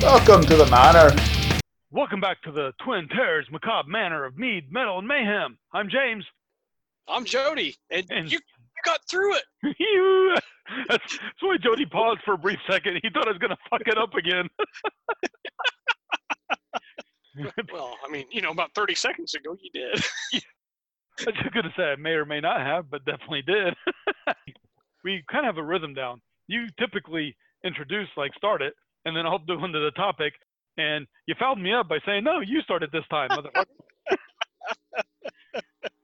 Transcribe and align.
Welcome 0.00 0.42
to 0.42 0.56
the 0.56 0.66
manor. 0.70 1.10
Welcome 1.90 2.20
back 2.20 2.42
to 2.42 2.52
the 2.52 2.72
Twin 2.84 3.08
Terrors 3.08 3.46
Macabre 3.50 3.88
Manor 3.88 4.24
of 4.24 4.36
Mead, 4.36 4.70
Metal, 4.70 4.98
and 4.98 5.08
Mayhem. 5.08 5.56
I'm 5.72 5.88
James. 5.88 6.24
I'm 7.08 7.24
Jody, 7.24 7.76
and, 7.90 8.04
And- 8.10 8.30
you 8.30 8.38
got 8.84 9.00
through 9.08 9.34
it. 9.36 9.44
You- 9.78 10.36
that's, 10.88 11.04
that's 11.18 11.42
why 11.42 11.56
Jody 11.62 11.84
paused 11.86 12.20
for 12.24 12.34
a 12.34 12.38
brief 12.38 12.58
second. 12.68 12.98
He 13.02 13.10
thought 13.10 13.28
I 13.28 13.32
was 13.32 13.38
going 13.38 13.50
to 13.50 13.56
fuck 13.70 13.82
it 13.86 13.98
up 13.98 14.14
again. 14.14 14.48
Well, 17.72 17.96
I 18.06 18.12
mean, 18.12 18.26
you 18.30 18.40
know, 18.42 18.52
about 18.52 18.70
30 18.76 18.94
seconds 18.94 19.34
ago, 19.34 19.56
you 19.60 19.68
did. 19.72 20.04
I 21.18 21.24
was 21.26 21.34
just 21.42 21.52
going 21.52 21.64
to 21.64 21.72
say 21.76 21.82
I 21.82 21.96
may 21.96 22.10
or 22.10 22.24
may 22.24 22.38
not 22.40 22.60
have, 22.60 22.88
but 22.88 23.04
definitely 23.04 23.42
did. 23.42 23.74
we 25.02 25.24
kind 25.28 25.44
of 25.44 25.56
have 25.56 25.58
a 25.64 25.66
rhythm 25.66 25.94
down. 25.94 26.20
You 26.46 26.68
typically 26.78 27.36
introduce, 27.64 28.06
like, 28.16 28.32
start 28.36 28.62
it, 28.62 28.74
and 29.04 29.16
then 29.16 29.26
I'll 29.26 29.38
do 29.38 29.64
into 29.64 29.80
the 29.80 29.90
topic. 29.92 30.34
And 30.76 31.06
you 31.26 31.34
fouled 31.38 31.60
me 31.60 31.72
up 31.72 31.88
by 31.88 31.98
saying, 32.04 32.24
no, 32.24 32.40
you 32.40 32.60
started 32.62 32.90
this 32.92 33.04
time, 33.10 33.30
motherfucker. 33.30 33.64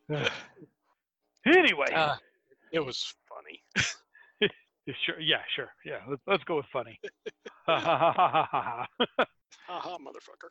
anyway. 1.47 1.87
Uh, 1.95 2.17
it 2.73 2.81
was 2.85 3.15
funny. 3.29 3.63
Sure. 5.07 5.21
Yeah. 5.21 5.37
Sure. 5.55 5.69
Yeah. 5.85 5.99
Let's, 6.09 6.23
let's 6.27 6.43
go 6.45 6.57
with 6.57 6.67
funny. 6.73 6.99
Ha, 7.67 7.79
ha, 7.79 7.97
ha, 7.97 8.13
ha, 8.13 8.33
ha, 8.33 8.49
ha, 8.51 8.87
ha. 9.19 9.25
Haha, 9.69 9.99
motherfucker. 9.99 10.51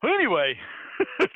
Well, 0.00 0.14
anyway, 0.20 0.54
uh, 1.00 1.26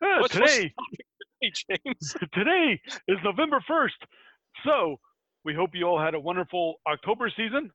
What's- 0.00 0.20
what's 0.20 0.34
the 0.34 0.40
today 0.40 0.72
topic 0.78 1.06
Hey, 1.42 1.52
James. 1.84 2.16
today 2.32 2.80
is 3.08 3.18
November 3.22 3.60
first. 3.68 3.96
So 4.64 4.96
we 5.44 5.54
hope 5.54 5.70
you 5.74 5.84
all 5.84 6.00
had 6.00 6.14
a 6.14 6.20
wonderful 6.20 6.76
October 6.86 7.30
season, 7.36 7.70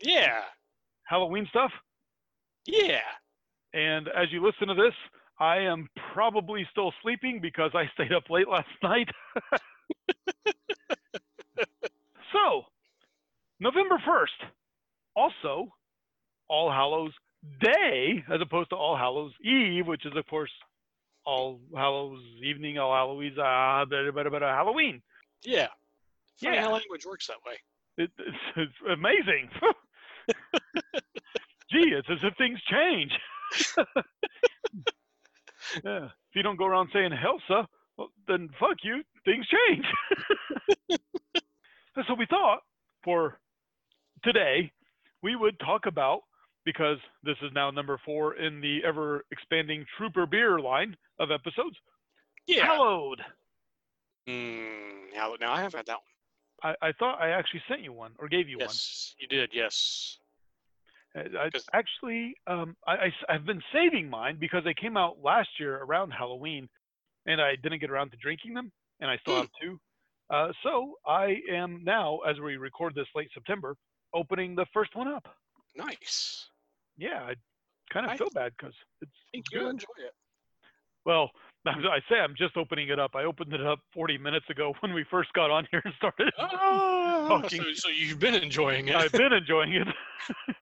Yeah. 0.00 0.42
Halloween 1.04 1.46
stuff. 1.50 1.72
Yeah. 2.66 3.00
And 3.74 4.08
as 4.08 4.30
you 4.32 4.44
listen 4.44 4.68
to 4.68 4.74
this, 4.74 4.94
I 5.38 5.58
am 5.58 5.88
probably 6.12 6.66
still 6.70 6.92
sleeping 7.02 7.40
because 7.40 7.70
I 7.74 7.86
stayed 7.94 8.12
up 8.12 8.30
late 8.30 8.48
last 8.48 8.68
night. 8.82 9.08
so, 12.32 12.62
November 13.58 13.96
1st, 14.06 14.48
also 15.16 15.72
All 16.48 16.70
Hallows 16.70 17.12
Day, 17.60 18.22
as 18.32 18.40
opposed 18.40 18.70
to 18.70 18.76
All 18.76 18.96
Hallows 18.96 19.32
Eve, 19.42 19.86
which 19.86 20.06
is, 20.06 20.12
of 20.16 20.26
course, 20.26 20.50
All 21.24 21.60
Hallows 21.74 22.22
Evening, 22.42 22.78
All 22.78 22.94
Hallows, 22.94 23.32
uh, 23.32 23.84
blah, 23.86 24.10
blah, 24.12 24.22
blah, 24.28 24.38
blah, 24.38 24.54
Halloween. 24.54 25.02
Yeah. 25.42 25.68
Funny 26.42 26.56
Yeah. 26.56 26.62
how 26.62 26.72
language 26.72 27.04
works 27.06 27.26
that 27.26 27.36
way. 27.46 27.54
It, 27.98 28.10
it's, 28.18 28.36
it's 28.56 28.72
amazing. 28.92 29.50
Gee, 31.70 31.92
it's 31.92 32.08
as 32.10 32.18
if 32.22 32.34
things 32.36 32.60
change. 32.62 33.12
yeah. 35.84 36.04
If 36.06 36.34
you 36.34 36.42
don't 36.42 36.56
go 36.56 36.66
around 36.66 36.90
saying 36.92 37.10
Helsa, 37.12 37.66
well, 37.96 38.10
then 38.26 38.48
fuck 38.58 38.78
you, 38.82 39.02
things 39.24 39.46
change. 39.46 39.86
And 41.96 42.04
so 42.06 42.14
we 42.14 42.24
thought 42.26 42.60
for 43.02 43.40
today 44.22 44.70
we 45.22 45.34
would 45.36 45.58
talk 45.58 45.86
about 45.86 46.20
because 46.64 46.98
this 47.24 47.36
is 47.42 47.50
now 47.52 47.70
number 47.70 48.00
four 48.04 48.36
in 48.36 48.60
the 48.60 48.78
ever 48.86 49.24
expanding 49.32 49.84
Trooper 49.98 50.24
Beer 50.24 50.60
line 50.60 50.96
of 51.18 51.30
episodes. 51.30 51.76
Yeah. 52.46 52.64
Hallowed. 52.66 53.20
Mm, 54.28 55.12
now, 55.14 55.34
now 55.40 55.52
I 55.52 55.60
have 55.62 55.74
had 55.74 55.86
that 55.86 55.94
one. 55.98 56.00
I, 56.62 56.74
I 56.82 56.92
thought 56.92 57.20
I 57.20 57.30
actually 57.30 57.62
sent 57.68 57.82
you 57.82 57.92
one 57.92 58.12
or 58.18 58.28
gave 58.28 58.48
you 58.48 58.58
one. 58.58 58.66
Yes, 58.68 59.14
you 59.18 59.26
did. 59.26 59.50
Yes. 59.52 60.18
I, 61.14 61.50
'Cause- 61.50 61.66
actually, 61.72 62.36
um, 62.46 62.76
I, 62.86 63.12
have 63.28 63.44
been 63.44 63.62
saving 63.72 64.08
mine 64.08 64.36
because 64.38 64.62
they 64.64 64.74
came 64.74 64.96
out 64.96 65.18
last 65.22 65.48
year 65.58 65.78
around 65.82 66.10
Halloween, 66.12 66.68
and 67.26 67.40
I 67.40 67.56
didn't 67.56 67.80
get 67.80 67.90
around 67.90 68.10
to 68.12 68.16
drinking 68.18 68.54
them, 68.54 68.70
and 69.00 69.10
I 69.10 69.16
still 69.18 69.34
Hmm. 69.34 69.40
have 69.40 69.50
two. 69.60 69.80
Uh, 70.30 70.52
so 70.62 70.94
I 71.04 71.40
am 71.50 71.82
now, 71.82 72.18
as 72.20 72.38
we 72.38 72.56
record 72.56 72.94
this 72.94 73.08
late 73.16 73.30
September, 73.34 73.76
opening 74.14 74.54
the 74.54 74.66
first 74.72 74.94
one 74.94 75.08
up. 75.08 75.36
Nice. 75.74 76.48
Yeah, 76.96 77.24
I 77.24 77.34
kind 77.92 78.06
of 78.06 78.12
I- 78.12 78.16
feel 78.16 78.30
bad 78.30 78.52
because 78.56 78.74
it's 79.02 79.10
I 79.10 79.30
think 79.32 79.46
you'll 79.50 79.70
enjoy 79.70 79.86
it. 79.98 80.14
well. 81.04 81.30
I 81.66 82.00
say 82.08 82.16
I'm 82.16 82.34
just 82.36 82.56
opening 82.56 82.88
it 82.88 82.98
up. 82.98 83.12
I 83.14 83.24
opened 83.24 83.52
it 83.52 83.64
up 83.64 83.80
40 83.92 84.18
minutes 84.18 84.46
ago 84.50 84.72
when 84.80 84.94
we 84.94 85.04
first 85.10 85.32
got 85.32 85.50
on 85.50 85.66
here 85.70 85.82
and 85.84 85.94
started. 85.96 86.32
So, 87.20 87.38
Talking. 87.40 87.62
so 87.74 87.90
you've 87.90 88.18
been 88.18 88.34
enjoying 88.34 88.88
it. 88.88 88.96
I've 88.96 89.12
been 89.12 89.32
enjoying 89.32 89.74
it. 89.74 89.86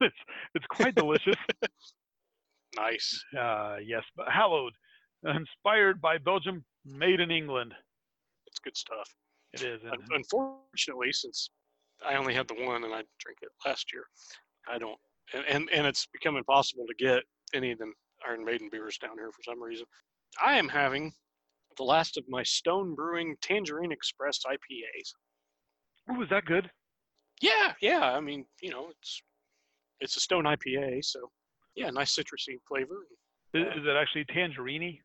it's 0.00 0.16
it's 0.54 0.66
quite 0.66 0.94
delicious. 0.94 1.36
nice. 2.76 3.24
Uh, 3.38 3.76
yes, 3.84 4.02
but 4.16 4.28
hallowed, 4.28 4.72
inspired 5.24 6.00
by 6.00 6.18
Belgium, 6.18 6.64
made 6.84 7.20
in 7.20 7.30
England. 7.30 7.72
It's 8.46 8.58
good 8.58 8.76
stuff. 8.76 9.08
It 9.52 9.62
is. 9.62 9.80
Unfortunately, 10.10 11.12
since 11.12 11.48
I 12.06 12.16
only 12.16 12.34
had 12.34 12.48
the 12.48 12.54
one 12.54 12.84
and 12.84 12.92
I 12.92 13.02
drank 13.18 13.38
it 13.42 13.48
last 13.64 13.92
year, 13.92 14.04
I 14.68 14.78
don't. 14.78 14.98
And, 15.32 15.44
and, 15.48 15.70
and 15.72 15.86
it's 15.86 16.06
become 16.12 16.36
impossible 16.36 16.86
to 16.86 16.94
get 16.94 17.22
any 17.54 17.72
of 17.72 17.78
them 17.78 17.94
Iron 18.28 18.44
Maiden 18.44 18.68
beers 18.70 18.98
down 18.98 19.16
here 19.16 19.30
for 19.30 19.42
some 19.42 19.62
reason. 19.62 19.86
I 20.42 20.58
am 20.58 20.68
having 20.68 21.12
the 21.76 21.84
last 21.84 22.16
of 22.16 22.24
my 22.28 22.42
Stone 22.42 22.94
Brewing 22.94 23.36
Tangerine 23.40 23.92
Express 23.92 24.40
IPAs. 24.46 25.12
oh, 26.10 26.14
was 26.14 26.28
that 26.30 26.44
good? 26.44 26.70
Yeah, 27.40 27.72
yeah. 27.80 28.00
I 28.12 28.20
mean, 28.20 28.44
you 28.60 28.70
know, 28.70 28.88
it's 28.90 29.22
it's 30.00 30.16
a 30.16 30.20
Stone 30.20 30.44
IPA, 30.44 31.04
so 31.04 31.30
yeah, 31.76 31.90
nice 31.90 32.14
citrusy 32.16 32.58
flavor. 32.68 33.06
Is, 33.54 33.62
is 33.78 33.84
it 33.86 33.96
actually 33.96 34.24
tangerine? 34.26 34.98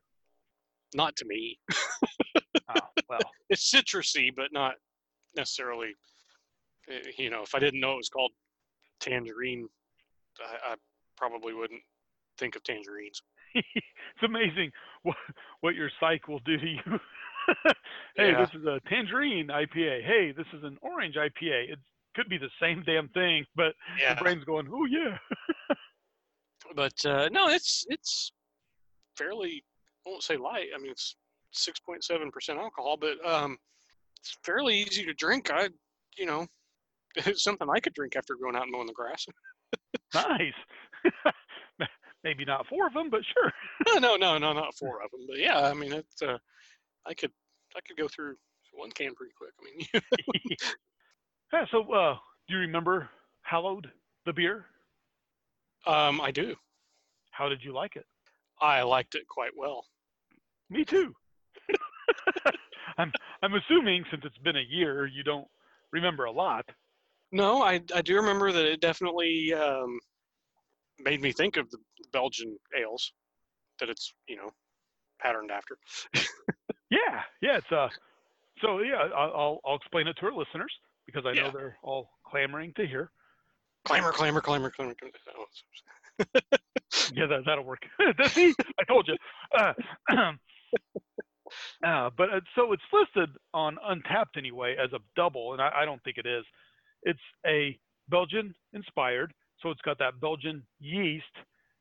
Not 0.96 1.16
to 1.18 1.26
me. 1.26 1.60
Oh, 2.70 2.80
well, 3.10 3.20
It's 3.50 3.70
citrusy, 3.72 4.30
but 4.36 4.52
not 4.54 4.76
necessarily. 5.36 5.90
eh, 6.90 7.12
You 7.18 7.30
know, 7.30 7.44
if 7.44 7.54
I 7.54 7.60
didn't 7.60 7.82
know 7.82 7.94
it 7.94 7.98
was 7.98 8.10
called 8.10 8.32
tangerine, 9.02 9.68
I, 10.40 10.72
I 10.72 10.76
probably 11.18 11.54
wouldn't 11.54 11.82
think 12.38 12.56
of 12.56 12.64
tangerines. 12.64 13.22
it's 14.16 14.24
amazing 14.24 14.72
what 15.04 15.16
what 15.62 15.76
your 15.76 15.90
psych 16.00 16.28
will 16.28 16.40
do 16.40 16.58
to 16.58 16.68
you. 16.68 16.80
hey, 18.16 18.32
Yeah. 18.32 18.46
this 18.46 18.50
is 18.60 18.66
a 18.66 18.80
tangerine 18.90 19.48
IPA. 19.48 20.04
Hey, 20.06 20.32
this 20.36 20.48
is 20.54 20.64
an 20.64 20.78
orange 20.82 21.16
IPA. 21.16 21.72
It 21.74 21.80
could 22.16 22.30
be 22.30 22.38
the 22.38 22.50
same 22.62 22.84
damn 22.86 23.10
thing, 23.10 23.46
but 23.56 23.74
Yeah, 24.00 24.14
the 24.16 24.22
brain's 24.22 24.44
going, 24.46 24.68
oh 24.72 24.86
yeah. 24.86 25.18
but 26.76 27.06
uh, 27.06 27.30
no, 27.32 27.50
it's 27.50 27.86
it's 27.90 28.32
fairly. 29.18 29.64
I 30.06 30.10
won't 30.10 30.24
say 30.24 30.38
light. 30.38 30.68
I 30.76 30.80
mean, 30.82 30.92
it's 30.92 31.16
six 31.52 31.80
point 31.80 32.04
seven 32.04 32.32
percent 32.32 32.60
alcohol, 32.60 32.98
but 33.00 33.24
um, 33.26 33.58
it's 34.20 34.38
fairly 34.44 34.78
easy 34.78 35.06
to 35.06 35.14
drink. 35.14 35.50
I, 35.52 35.70
you 36.18 36.26
know, 36.26 36.46
it's 37.16 37.44
something 37.44 37.68
I 37.70 37.80
could 37.80 37.94
drink 37.94 38.16
after 38.16 38.36
going 38.36 38.56
out 38.56 38.64
and 38.64 38.72
mowing 38.72 38.88
the 38.88 38.94
grass. 38.94 39.26
nice. 40.14 40.54
Maybe 42.24 42.46
not 42.46 42.68
four 42.68 42.88
of 42.88 42.94
them, 42.94 43.10
but 43.10 43.22
sure. 43.34 43.52
no, 43.88 44.00
no, 44.00 44.16
no, 44.16 44.38
no, 44.38 44.54
not 44.54 44.76
four 44.76 45.02
of 45.04 45.12
them. 45.12 45.22
But 45.28 45.40
yeah, 45.40 45.60
I 45.60 45.74
mean, 45.74 45.94
it's. 45.94 46.22
Uh, 46.22 46.38
I 47.06 47.14
could 47.14 47.32
I 47.76 47.82
could 47.82 47.98
go 47.98 48.08
through 48.08 48.36
one 48.74 48.92
can 48.92 49.14
pretty 49.14 49.34
quick. 49.38 49.52
I 49.60 49.64
mean, 49.66 50.04
yeah, 51.54 51.66
so 51.72 51.92
uh, 51.94 52.16
do 52.48 52.54
you 52.54 52.60
remember 52.60 53.10
Hallowed, 53.42 53.92
the 54.26 54.34
beer? 54.34 54.66
um, 55.86 56.22
I 56.22 56.32
do. 56.32 56.56
How 57.32 57.50
did 57.50 57.64
you 57.64 57.74
like 57.74 57.96
it? 57.96 58.06
I 58.62 58.82
liked 58.84 59.16
it 59.16 59.28
quite 59.28 59.52
well. 59.58 59.86
Me 60.70 60.86
too. 60.86 61.14
I'm 62.98 63.12
I'm 63.42 63.54
assuming 63.56 64.06
since 64.10 64.24
it's 64.26 64.38
been 64.40 64.56
a 64.56 64.66
year, 64.70 65.06
you 65.06 65.24
don't 65.24 65.48
remember 65.92 66.26
a 66.26 66.32
lot. 66.32 66.66
No, 67.32 67.62
I 67.62 67.82
I 67.94 68.02
do 68.02 68.16
remember 68.16 68.52
that 68.52 68.66
it 68.66 68.82
definitely 68.82 69.54
um, 69.54 70.00
made 71.00 71.22
me 71.22 71.32
think 71.32 71.58
of 71.58 71.70
the 71.72 71.78
Belgian 72.12 72.58
ales 72.80 73.12
that 73.80 73.90
it's 73.90 74.14
you 74.28 74.36
know 74.36 74.50
patterned 75.20 75.52
after. 75.52 75.78
Yeah, 76.90 77.22
yeah. 77.42 77.58
It's 77.58 77.72
uh, 77.72 77.90
so 78.62 78.80
yeah. 78.82 79.08
I'll 79.18 79.60
I'll, 79.66 79.76
explain 79.76 80.08
it 80.08 80.16
to 80.20 80.28
our 80.28 80.32
listeners 80.32 80.72
because 81.08 81.26
I 81.26 81.34
know 81.34 81.46
Yeah. 81.46 81.52
they're 81.52 81.78
all 81.82 82.12
clamoring 82.24 82.72
to 82.76 82.86
hear. 82.86 83.10
Clamor, 83.86 84.12
clamor, 84.12 84.42
clamor, 84.42 84.70
clamor. 84.70 84.94
Yeah, 87.16 87.26
that 87.26 87.42
that'll 87.46 87.64
work. 87.66 87.82
See, 88.28 88.54
I 88.80 88.84
told 88.88 89.08
you. 89.08 89.16
Uh, 89.58 89.74
uh, 91.84 92.10
but 92.16 92.30
uh, 92.30 92.40
so 92.56 92.72
it's 92.72 92.84
listed 92.94 93.30
on 93.54 93.78
Untappd 93.90 94.38
anyway 94.38 94.76
as 94.82 94.94
a 94.94 95.00
double, 95.16 95.54
and 95.54 95.62
I, 95.62 95.72
I 95.82 95.86
don't 95.86 96.02
think 96.04 96.18
it 96.18 96.28
is. 96.28 96.46
It's 97.02 97.20
a 97.48 97.78
Belgian 98.10 98.54
inspired, 98.74 99.34
so 99.64 99.72
it's 99.72 99.82
got 99.82 99.98
that 100.00 100.20
Belgian 100.20 100.64
yeast 100.80 101.26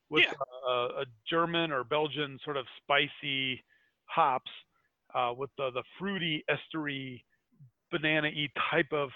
with 0.09 0.25
Yeah. 0.25 0.33
uh, 0.69 1.03
a 1.03 1.05
German 1.29 1.73
or 1.73 1.85
Belgian 1.85 2.39
sort 2.45 2.57
of 2.57 2.67
spicy 2.79 3.63
hops 4.05 4.51
uh, 5.15 5.33
with 5.37 5.51
the, 5.59 5.71
the 5.73 5.83
fruity, 5.99 6.45
estery, 6.49 7.23
banana-y 7.91 8.49
type 8.71 8.93
of 8.93 9.11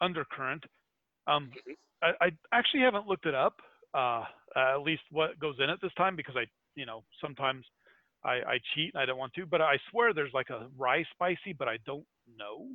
undercurrent. 0.00 0.64
Um, 1.26 1.50
Mhm. 1.52 1.76
I, 2.02 2.26
I 2.26 2.30
actually 2.52 2.80
haven't 2.80 3.06
looked 3.06 3.26
it 3.26 3.34
up, 3.34 3.60
uh, 3.94 4.24
at 4.56 4.78
least 4.78 5.02
what 5.10 5.38
goes 5.38 5.56
in 5.58 5.70
it 5.70 5.80
this 5.80 5.94
time 5.94 6.16
because 6.16 6.36
I, 6.36 6.46
you 6.74 6.86
know, 6.86 7.04
sometimes 7.20 7.64
I, 8.24 8.34
I 8.42 8.60
cheat 8.74 8.94
and 8.94 9.02
I 9.02 9.06
don't 9.06 9.18
want 9.18 9.34
to, 9.34 9.46
but 9.46 9.60
I 9.60 9.78
swear 9.90 10.12
there's 10.12 10.32
like 10.34 10.50
a 10.50 10.68
rye 10.76 11.04
spicy, 11.12 11.52
but 11.58 11.68
I 11.68 11.78
don't 11.86 12.06
know 12.36 12.68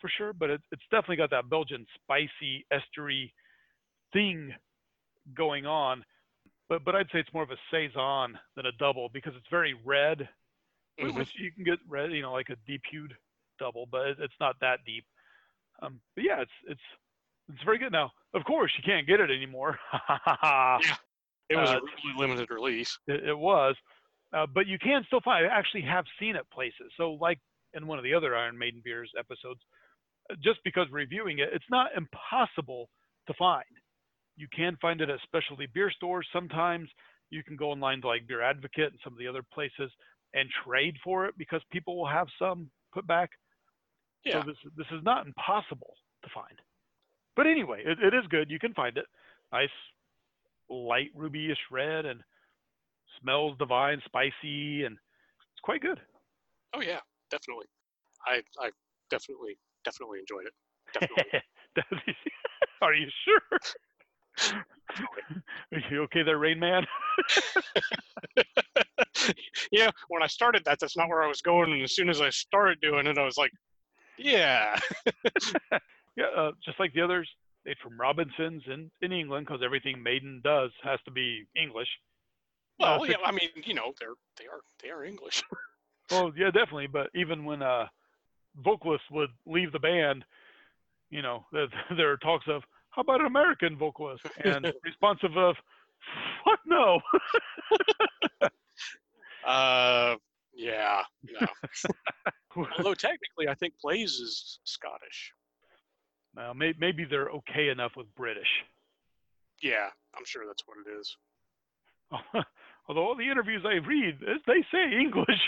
for 0.00 0.08
sure. 0.16 0.32
But 0.32 0.50
it, 0.50 0.60
it's 0.72 0.82
definitely 0.90 1.16
got 1.16 1.30
that 1.30 1.48
Belgian 1.50 1.86
spicy 1.94 2.66
estery 2.72 3.32
thing 4.12 4.54
going 5.34 5.66
on. 5.66 6.04
But 6.68 6.84
but 6.84 6.94
I'd 6.94 7.06
say 7.12 7.20
it's 7.20 7.32
more 7.32 7.42
of 7.42 7.50
a 7.50 7.56
saison 7.70 8.38
than 8.56 8.66
a 8.66 8.72
double 8.78 9.08
because 9.12 9.34
it's 9.36 9.46
very 9.50 9.74
red, 9.84 10.28
Mhm. 11.00 11.14
which 11.16 11.34
you 11.38 11.50
can 11.52 11.64
get 11.64 11.78
red, 11.88 12.12
you 12.12 12.22
know, 12.22 12.32
like 12.32 12.50
a 12.50 12.56
deep 12.66 12.82
hued 12.90 13.16
double, 13.58 13.86
but 13.86 14.08
it's 14.18 14.38
not 14.40 14.56
that 14.60 14.84
deep. 14.84 15.04
Um, 15.80 16.00
but 16.14 16.24
yeah, 16.24 16.40
it's 16.42 16.52
it's 16.66 16.80
it's 17.48 17.62
very 17.64 17.78
good 17.78 17.92
now. 17.92 18.12
Of 18.34 18.44
course, 18.44 18.72
you 18.76 18.82
can't 18.84 19.06
get 19.06 19.20
it 19.20 19.30
anymore. 19.30 19.78
Yeah. 20.42 20.96
It 21.50 21.56
was 21.56 21.70
Uh, 21.70 21.78
a 21.78 21.80
really 21.80 22.18
limited 22.18 22.50
release. 22.50 22.98
it, 23.06 23.26
it 23.26 23.38
was, 23.38 23.74
uh, 24.34 24.44
but 24.46 24.66
you 24.66 24.78
can 24.78 25.02
still 25.06 25.22
find. 25.22 25.46
I 25.46 25.48
actually 25.48 25.80
have 25.82 26.04
seen 26.20 26.36
it 26.36 26.46
places. 26.50 26.92
So, 26.98 27.12
like 27.14 27.38
in 27.72 27.86
one 27.86 27.96
of 27.98 28.04
the 28.04 28.12
other 28.12 28.36
Iron 28.36 28.58
Maiden 28.58 28.82
beers 28.84 29.10
episodes, 29.18 29.62
uh, 30.30 30.34
just 30.44 30.62
because 30.62 30.90
reviewing 30.90 31.38
it, 31.38 31.48
it's 31.54 31.64
not 31.70 31.96
impossible 31.96 32.90
to 33.28 33.34
find. 33.38 33.64
You 34.38 34.46
can 34.54 34.76
find 34.80 35.00
it 35.00 35.10
at 35.10 35.18
specialty 35.24 35.66
beer 35.74 35.90
stores. 35.90 36.26
Sometimes 36.32 36.88
you 37.30 37.42
can 37.42 37.56
go 37.56 37.70
online 37.70 38.00
to 38.02 38.06
like 38.06 38.26
Beer 38.28 38.40
Advocate 38.40 38.92
and 38.92 39.00
some 39.02 39.12
of 39.12 39.18
the 39.18 39.26
other 39.26 39.42
places 39.52 39.90
and 40.32 40.48
trade 40.64 40.94
for 41.02 41.26
it 41.26 41.34
because 41.36 41.60
people 41.72 41.98
will 41.98 42.06
have 42.06 42.28
some 42.38 42.70
put 42.94 43.04
back. 43.06 43.30
Yeah. 44.24 44.44
So 44.44 44.46
this 44.46 44.56
this 44.76 44.86
is 44.92 45.02
not 45.02 45.26
impossible 45.26 45.94
to 46.22 46.30
find. 46.32 46.56
But 47.34 47.48
anyway, 47.48 47.82
it, 47.84 47.98
it 48.00 48.14
is 48.14 48.26
good. 48.30 48.48
You 48.48 48.60
can 48.60 48.74
find 48.74 48.96
it. 48.96 49.06
Nice 49.52 49.68
light 50.70 51.10
rubyish 51.16 51.58
red 51.70 52.06
and 52.06 52.20
smells 53.20 53.56
divine, 53.58 54.00
spicy, 54.04 54.84
and 54.84 54.96
it's 55.52 55.62
quite 55.62 55.80
good. 55.80 56.00
Oh 56.74 56.80
yeah, 56.80 57.00
definitely. 57.30 57.66
I 58.24 58.42
I 58.60 58.70
definitely 59.10 59.58
definitely 59.84 60.20
enjoyed 60.20 60.46
it. 60.46 60.52
Definitely. 60.94 61.40
Are 62.82 62.94
you 62.94 63.08
sure? 63.24 63.58
Are 65.72 65.82
you 65.90 66.02
okay 66.04 66.22
there, 66.22 66.38
Rain 66.38 66.58
Man? 66.58 66.86
yeah, 69.70 69.90
when 70.08 70.22
I 70.22 70.26
started 70.26 70.64
that, 70.64 70.78
that's 70.80 70.96
not 70.96 71.08
where 71.08 71.22
I 71.22 71.28
was 71.28 71.42
going. 71.42 71.72
And 71.72 71.82
as 71.82 71.92
soon 71.92 72.08
as 72.08 72.20
I 72.20 72.30
started 72.30 72.80
doing 72.80 73.06
it, 73.06 73.18
I 73.18 73.24
was 73.24 73.36
like, 73.36 73.52
yeah. 74.16 74.78
Yeah, 76.18 76.24
uh, 76.36 76.50
just 76.64 76.80
like 76.80 76.92
the 76.94 77.00
others, 77.00 77.28
made 77.64 77.76
from 77.80 78.00
Robinsons 78.00 78.64
in, 78.66 78.90
in 79.02 79.12
England, 79.12 79.46
because 79.46 79.62
everything 79.64 80.02
Maiden 80.02 80.40
does 80.42 80.72
has 80.82 80.98
to 81.04 81.12
be 81.12 81.46
English. 81.54 81.86
Well, 82.80 83.02
Uh, 83.02 83.04
yeah. 83.04 83.16
I 83.24 83.30
mean, 83.30 83.50
you 83.64 83.74
know, 83.74 83.92
they're 84.00 84.14
they 84.36 84.46
are 84.46 84.60
they 84.82 84.90
are 84.90 85.04
English. 85.04 85.44
Well, 86.10 86.32
yeah, 86.36 86.50
definitely. 86.50 86.88
But 86.88 87.10
even 87.14 87.44
when 87.44 87.62
uh, 87.62 87.86
vocalists 88.56 89.06
would 89.12 89.30
leave 89.46 89.70
the 89.70 89.78
band, 89.78 90.24
you 91.10 91.22
know, 91.22 91.44
there, 91.52 91.68
there 91.96 92.10
are 92.10 92.16
talks 92.16 92.46
of 92.48 92.64
how 92.90 93.02
about 93.02 93.20
an 93.20 93.26
American 93.26 93.76
vocalist, 93.76 94.22
and 94.44 94.72
responsive 94.84 95.36
of 95.36 95.56
fuck 96.44 96.60
no. 96.66 97.00
Uh, 99.46 100.16
yeah. 100.54 101.02
No. 101.24 101.46
Although 102.76 102.92
technically, 102.94 103.48
I 103.48 103.54
think 103.54 103.72
Blaze 103.82 104.14
is 104.14 104.58
Scottish. 104.64 105.32
Now, 106.36 106.52
may, 106.52 106.74
maybe 106.78 107.04
they're 107.06 107.30
okay 107.30 107.68
enough 107.70 107.92
with 107.96 108.12
British. 108.14 108.48
Yeah, 109.62 109.88
I'm 110.14 110.24
sure 110.26 110.42
that's 110.46 110.62
what 110.66 110.76
it 110.86 110.90
is. 111.00 111.16
Although 112.88 113.02
all 113.02 113.16
the 113.16 113.30
interviews 113.30 113.62
I 113.64 113.74
read, 113.86 114.18
they 114.46 114.62
say 114.70 114.92
English. 115.00 115.40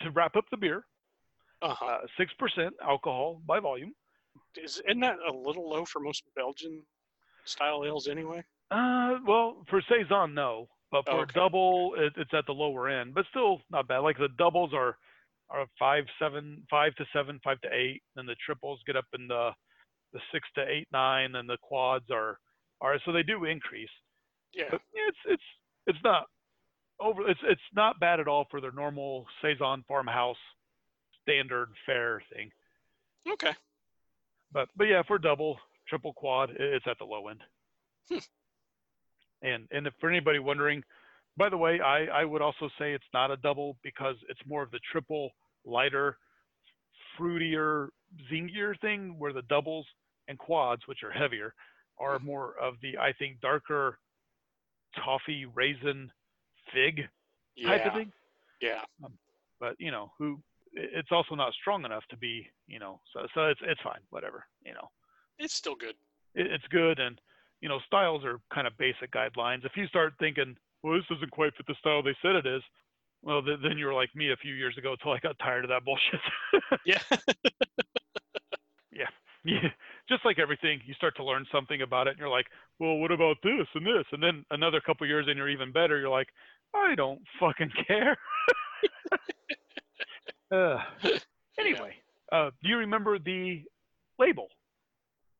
to 0.00 0.10
wrap 0.10 0.34
up 0.36 0.46
the 0.50 0.56
beer, 0.56 0.84
Uh-huh. 1.62 1.84
uh, 1.86 2.00
six 2.18 2.32
percent 2.38 2.74
alcohol 2.82 3.40
by 3.46 3.60
volume. 3.60 3.94
Is 4.56 4.80
isn't 4.86 5.00
that 5.00 5.16
a 5.28 5.32
little 5.32 5.68
low 5.68 5.84
for 5.84 6.00
most 6.00 6.24
Belgian 6.34 6.82
style 7.44 7.84
ales 7.84 8.08
anyway? 8.08 8.44
Uh, 8.70 9.18
well, 9.26 9.64
for 9.68 9.82
saison, 9.88 10.34
no, 10.34 10.68
but 10.90 11.04
for 11.06 11.22
Okay. 11.22 11.32
double, 11.34 11.94
it, 11.96 12.12
it's 12.16 12.32
at 12.34 12.46
the 12.46 12.52
lower 12.52 12.88
end, 12.88 13.14
but 13.14 13.26
still 13.30 13.60
not 13.70 13.88
bad. 13.88 13.98
Like 13.98 14.18
the 14.18 14.28
doubles 14.38 14.72
are 14.74 14.96
are 15.50 15.66
five, 15.78 16.04
seven, 16.20 16.64
five 16.70 16.94
to 16.94 17.04
seven, 17.12 17.40
five 17.42 17.60
to 17.62 17.68
eight, 17.74 18.02
and 18.16 18.28
the 18.28 18.36
triples 18.44 18.80
get 18.86 18.96
up 18.96 19.06
in 19.14 19.26
the 19.26 19.50
the 20.12 20.20
six 20.32 20.48
to 20.56 20.66
eight, 20.68 20.88
nine, 20.92 21.34
and 21.36 21.48
the 21.48 21.58
quads 21.62 22.10
are 22.10 22.38
are 22.80 22.98
so 23.04 23.12
they 23.12 23.22
do 23.22 23.44
increase. 23.44 23.90
Yeah. 24.52 24.68
But 24.70 24.80
it's 24.94 25.18
it's 25.26 25.42
it's 25.86 25.98
not 26.04 26.26
over. 27.00 27.28
It's 27.28 27.40
it's 27.44 27.60
not 27.74 28.00
bad 28.00 28.20
at 28.20 28.28
all 28.28 28.46
for 28.50 28.60
their 28.60 28.72
normal 28.72 29.26
saison 29.42 29.84
farmhouse 29.88 30.36
standard 31.22 31.68
fare 31.86 32.22
thing. 32.32 32.50
Okay. 33.28 33.54
But 34.52 34.68
but 34.76 34.84
yeah, 34.88 35.02
for 35.06 35.18
double, 35.18 35.58
triple, 35.88 36.12
quad, 36.12 36.50
it's 36.58 36.86
at 36.88 36.98
the 36.98 37.04
low 37.04 37.28
end. 37.28 37.40
Hmm. 38.08 38.18
And 39.42 39.68
and 39.70 39.86
if, 39.86 39.94
for 40.00 40.10
anybody 40.10 40.38
wondering, 40.38 40.82
by 41.36 41.48
the 41.48 41.56
way, 41.56 41.80
I 41.80 42.06
I 42.06 42.24
would 42.24 42.42
also 42.42 42.68
say 42.78 42.92
it's 42.92 43.04
not 43.14 43.30
a 43.30 43.36
double 43.36 43.76
because 43.82 44.16
it's 44.28 44.40
more 44.46 44.62
of 44.62 44.70
the 44.70 44.80
triple, 44.92 45.30
lighter, 45.64 46.16
fruitier, 47.18 47.88
zingier 48.30 48.78
thing, 48.80 49.18
where 49.18 49.32
the 49.32 49.42
doubles 49.42 49.86
and 50.28 50.38
quads, 50.38 50.82
which 50.86 51.02
are 51.02 51.10
heavier, 51.10 51.54
are 51.98 52.18
more 52.18 52.54
of 52.60 52.74
the 52.82 52.98
I 52.98 53.12
think 53.12 53.40
darker, 53.40 53.98
toffee 54.96 55.46
raisin 55.46 56.10
fig 56.72 56.96
type 57.64 57.80
Yeah. 57.82 57.88
of 57.88 57.94
thing. 57.94 58.12
Yeah. 58.60 58.82
But 59.58 59.76
you 59.78 59.90
know 59.90 60.12
who. 60.18 60.40
It's 60.72 61.10
also 61.10 61.34
not 61.34 61.52
strong 61.54 61.84
enough 61.84 62.04
to 62.10 62.16
be, 62.16 62.46
you 62.66 62.78
know, 62.78 63.00
so 63.12 63.26
so 63.34 63.46
it's 63.48 63.60
it's 63.64 63.80
fine, 63.82 64.00
whatever, 64.10 64.44
you 64.64 64.72
know 64.74 64.88
It's 65.38 65.54
still 65.54 65.74
good. 65.74 65.96
it, 66.34 66.46
it's 66.46 66.66
good 66.70 66.98
and 67.00 67.20
you 67.60 67.68
know 67.68 67.78
styles 67.86 68.24
are 68.24 68.40
kind 68.54 68.66
of 68.66 68.76
basic 68.78 69.10
guidelines 69.12 69.64
if 69.66 69.72
you 69.76 69.86
start 69.88 70.14
thinking 70.18 70.56
well 70.82 70.94
this 70.94 71.04
doesn't 71.10 71.30
quite 71.30 71.54
fit 71.56 71.66
the 71.66 71.74
style 71.78 72.02
they 72.02 72.16
said 72.22 72.34
it 72.36 72.46
is 72.46 72.62
well 73.22 73.42
th- 73.42 73.58
then 73.62 73.76
you're 73.76 73.92
like 73.92 74.08
me 74.16 74.30
a 74.32 74.36
few 74.36 74.54
years 74.54 74.78
ago 74.78 74.92
until 74.92 75.12
i 75.12 75.18
got 75.18 75.38
tired 75.40 75.62
of 75.64 75.68
that 75.68 75.84
bullshit 75.84 76.20
yeah. 76.86 77.02
Yeah. 78.92 79.06
yeah 79.44 79.68
just 80.08 80.24
like 80.24 80.38
everything 80.38 80.80
you 80.86 80.94
start 80.94 81.16
to 81.16 81.24
learn 81.24 81.44
something 81.52 81.82
about 81.82 82.06
it 82.06 82.10
and 82.12 82.18
you're 82.18 82.28
like 82.28 82.46
well 82.78 82.96
what 82.96 83.10
about 83.12 83.36
this 83.42 83.66
and 83.74 83.84
this 83.86 84.04
and 84.12 84.22
then 84.22 84.44
another 84.50 84.80
couple 84.80 85.06
years 85.06 85.26
and 85.28 85.36
you're 85.36 85.48
even 85.50 85.70
better 85.72 85.98
you're 85.98 86.08
like 86.08 86.28
i 86.74 86.94
don't 86.94 87.20
fucking 87.38 87.70
care 87.86 88.16
uh, 90.52 90.78
anyway 91.58 91.94
uh, 92.32 92.50
do 92.62 92.68
you 92.68 92.76
remember 92.76 93.18
the 93.18 93.62
label 94.18 94.48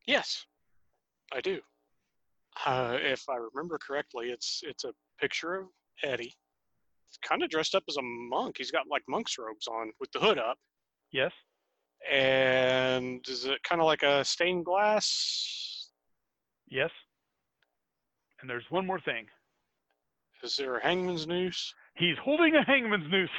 Yes, 0.07 0.45
I 1.33 1.41
do. 1.41 1.61
Uh, 2.67 2.97
if 3.01 3.29
I 3.29 3.37
remember 3.37 3.79
correctly, 3.79 4.31
it's 4.31 4.61
it's 4.65 4.83
a 4.85 4.93
picture 5.21 5.55
of 5.57 5.67
Eddie. 6.03 6.35
He's 7.07 7.19
kind 7.23 7.43
of 7.45 7.51
dressed 7.51 7.75
up 7.77 7.85
as 7.89 7.97
a 7.97 8.03
monk. 8.03 8.57
He's 8.59 8.71
got 8.73 8.87
like 8.91 9.03
monk's 9.07 9.39
robes 9.39 9.69
on 9.69 9.93
with 10.01 10.11
the 10.13 10.19
hood 10.19 10.39
up. 10.39 10.59
yes 11.13 11.31
And 12.11 13.25
is 13.29 13.45
it 13.45 13.63
kind 13.63 13.81
of 13.81 13.87
like 13.87 14.03
a 14.03 14.25
stained 14.25 14.65
glass? 14.65 15.91
yes 16.69 16.91
and 18.41 18.49
there's 18.49 18.65
one 18.71 18.87
more 18.87 19.01
thing 19.01 19.27
Is 20.43 20.57
there 20.57 20.77
a 20.77 20.83
hangman's 20.83 21.27
noose? 21.27 21.75
He's 21.95 22.17
holding 22.19 22.57
a 22.57 22.65
hangman's 22.65 23.11
noose. 23.11 23.31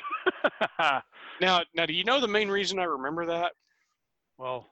Now, 1.40 1.62
now, 1.76 1.86
do 1.86 1.94
you 1.94 2.04
know 2.04 2.20
the 2.20 2.28
main 2.28 2.50
reason 2.50 2.80
I 2.80 2.84
remember 2.84 3.26
that? 3.28 3.54
well, 4.42 4.72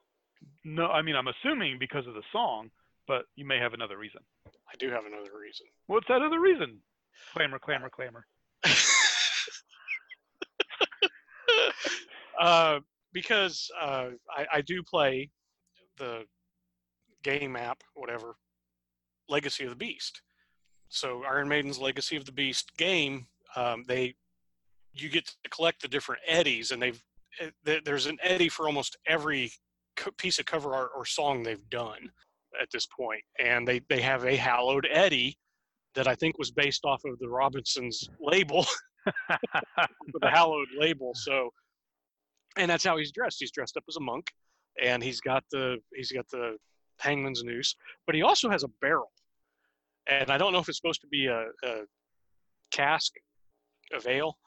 no, 0.65 0.87
I 0.87 1.03
mean, 1.03 1.15
I'm 1.15 1.27
assuming 1.27 1.77
because 1.79 2.07
of 2.07 2.15
the 2.15 2.23
song, 2.31 2.71
but 3.07 3.25
you 3.35 3.45
may 3.45 3.59
have 3.59 3.73
another 3.73 3.97
reason. 3.97 4.21
I 4.47 4.75
do 4.79 4.89
have 4.89 5.05
another 5.05 5.29
reason. 5.39 5.67
What's 5.87 6.07
that 6.07 6.23
other 6.23 6.39
reason? 6.39 6.79
Clamor, 7.33 7.59
clamor, 7.59 7.89
clamor. 7.89 8.25
uh, 12.39 12.79
because 13.13 13.69
uh, 13.79 14.09
I, 14.35 14.47
I 14.53 14.61
do 14.61 14.81
play 14.81 15.29
the 15.97 16.23
game 17.23 17.55
app, 17.55 17.83
whatever, 17.93 18.37
Legacy 19.27 19.65
of 19.65 19.69
the 19.69 19.75
Beast. 19.75 20.21
So 20.89 21.23
Iron 21.29 21.47
Maiden's 21.47 21.77
Legacy 21.77 22.15
of 22.15 22.25
the 22.25 22.31
Beast 22.31 22.75
game, 22.77 23.27
um, 23.55 23.83
they 23.87 24.15
you 24.93 25.09
get 25.09 25.25
to 25.25 25.49
collect 25.49 25.81
the 25.81 25.87
different 25.87 26.21
eddies, 26.27 26.71
and 26.71 26.81
they've 26.81 27.01
eh, 27.39 27.79
there's 27.85 28.05
an 28.05 28.17
eddy 28.23 28.49
for 28.49 28.67
almost 28.67 28.97
every 29.07 29.51
piece 30.17 30.39
of 30.39 30.45
cover 30.45 30.73
art 30.73 30.91
or 30.95 31.05
song 31.05 31.43
they've 31.43 31.69
done 31.69 32.09
at 32.61 32.69
this 32.71 32.85
point, 32.85 33.21
and 33.39 33.67
they 33.67 33.81
they 33.89 34.01
have 34.01 34.25
a 34.25 34.35
hallowed 34.35 34.87
eddy 34.91 35.37
that 35.95 36.07
I 36.07 36.15
think 36.15 36.37
was 36.37 36.51
based 36.51 36.85
off 36.85 37.01
of 37.05 37.17
the 37.19 37.27
Robinsons 37.27 38.09
label 38.19 38.65
the 39.05 40.29
hallowed 40.29 40.67
label. 40.77 41.11
So, 41.15 41.51
and 42.57 42.69
that's 42.69 42.83
how 42.83 42.97
he's 42.97 43.11
dressed. 43.11 43.37
He's 43.39 43.51
dressed 43.51 43.77
up 43.77 43.83
as 43.87 43.95
a 43.95 44.01
monk, 44.01 44.27
and 44.81 45.03
he's 45.03 45.21
got 45.21 45.43
the 45.51 45.77
he's 45.95 46.11
got 46.11 46.27
the 46.29 46.57
hangman's 46.99 47.43
noose, 47.43 47.75
but 48.05 48.15
he 48.15 48.21
also 48.21 48.49
has 48.49 48.63
a 48.63 48.69
barrel, 48.81 49.11
and 50.07 50.29
I 50.29 50.37
don't 50.37 50.53
know 50.53 50.59
if 50.59 50.69
it's 50.69 50.77
supposed 50.77 51.01
to 51.01 51.07
be 51.07 51.27
a, 51.27 51.45
a 51.63 51.81
cask 52.71 53.13
of 53.93 54.05
ale, 54.07 54.37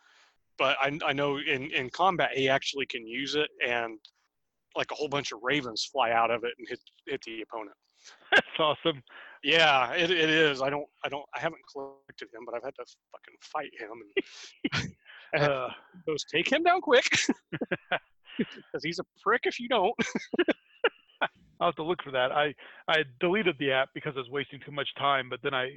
but 0.58 0.76
I, 0.80 0.98
I 1.04 1.12
know 1.12 1.38
in 1.38 1.70
in 1.70 1.90
combat 1.90 2.30
he 2.34 2.48
actually 2.48 2.86
can 2.86 3.06
use 3.06 3.34
it, 3.34 3.48
and 3.66 3.98
like 4.76 4.90
a 4.90 4.94
whole 4.94 5.08
bunch 5.08 5.32
of 5.32 5.40
ravens 5.42 5.88
fly 5.90 6.12
out 6.12 6.30
of 6.30 6.44
it 6.44 6.52
and 6.58 6.68
hit 6.68 6.80
hit 7.06 7.22
the 7.26 7.42
opponent. 7.42 7.76
That's 8.32 8.46
awesome. 8.58 9.02
Yeah, 9.44 9.92
it, 9.92 10.10
it 10.10 10.30
is. 10.30 10.62
I 10.62 10.70
don't 10.70 10.86
I 11.04 11.08
don't 11.08 11.24
I 11.34 11.40
haven't 11.40 11.62
collected 11.72 12.28
him, 12.32 12.44
but 12.46 12.54
I've 12.54 12.64
had 12.64 12.74
to 12.76 12.84
fucking 13.12 13.34
fight 13.40 13.70
him. 13.78 14.02
And 14.74 14.94
Uh, 15.34 15.68
goes, 16.06 16.24
take 16.30 16.52
him 16.52 16.62
down 16.62 16.82
quick, 16.82 17.06
because 18.38 18.84
he's 18.84 18.98
a 18.98 19.04
prick 19.22 19.40
if 19.44 19.58
you 19.58 19.66
don't. 19.66 19.94
I'll 21.58 21.68
have 21.68 21.74
to 21.76 21.82
look 21.82 22.02
for 22.02 22.10
that. 22.10 22.32
I 22.32 22.54
I 22.86 23.04
deleted 23.18 23.56
the 23.58 23.72
app 23.72 23.88
because 23.94 24.12
I 24.16 24.18
was 24.18 24.28
wasting 24.28 24.60
too 24.60 24.72
much 24.72 24.88
time, 24.98 25.28
but 25.30 25.40
then 25.42 25.54
I 25.54 25.76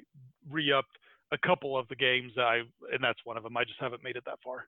re-upped 0.50 0.98
a 1.32 1.38
couple 1.39 1.77
of 1.77 1.88
the 1.88 1.96
games 1.96 2.32
I 2.38 2.62
and 2.94 3.01
that's 3.03 3.20
one 3.24 3.38
of 3.38 3.44
them. 3.44 3.58
I 3.58 3.63
just 3.63 3.79
haven't 3.79 4.03
made 4.03 4.15
it 4.15 4.24
that 4.25 4.39
far. 4.44 4.67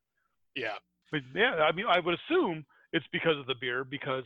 Yeah, 0.55 0.75
But 1.11 1.21
yeah, 1.35 1.55
I 1.55 1.71
mean, 1.71 1.85
I 1.87 1.99
would 1.99 2.15
assume 2.19 2.65
it's 2.93 3.05
because 3.11 3.37
of 3.37 3.45
the 3.45 3.55
beer 3.59 3.83
because 3.83 4.23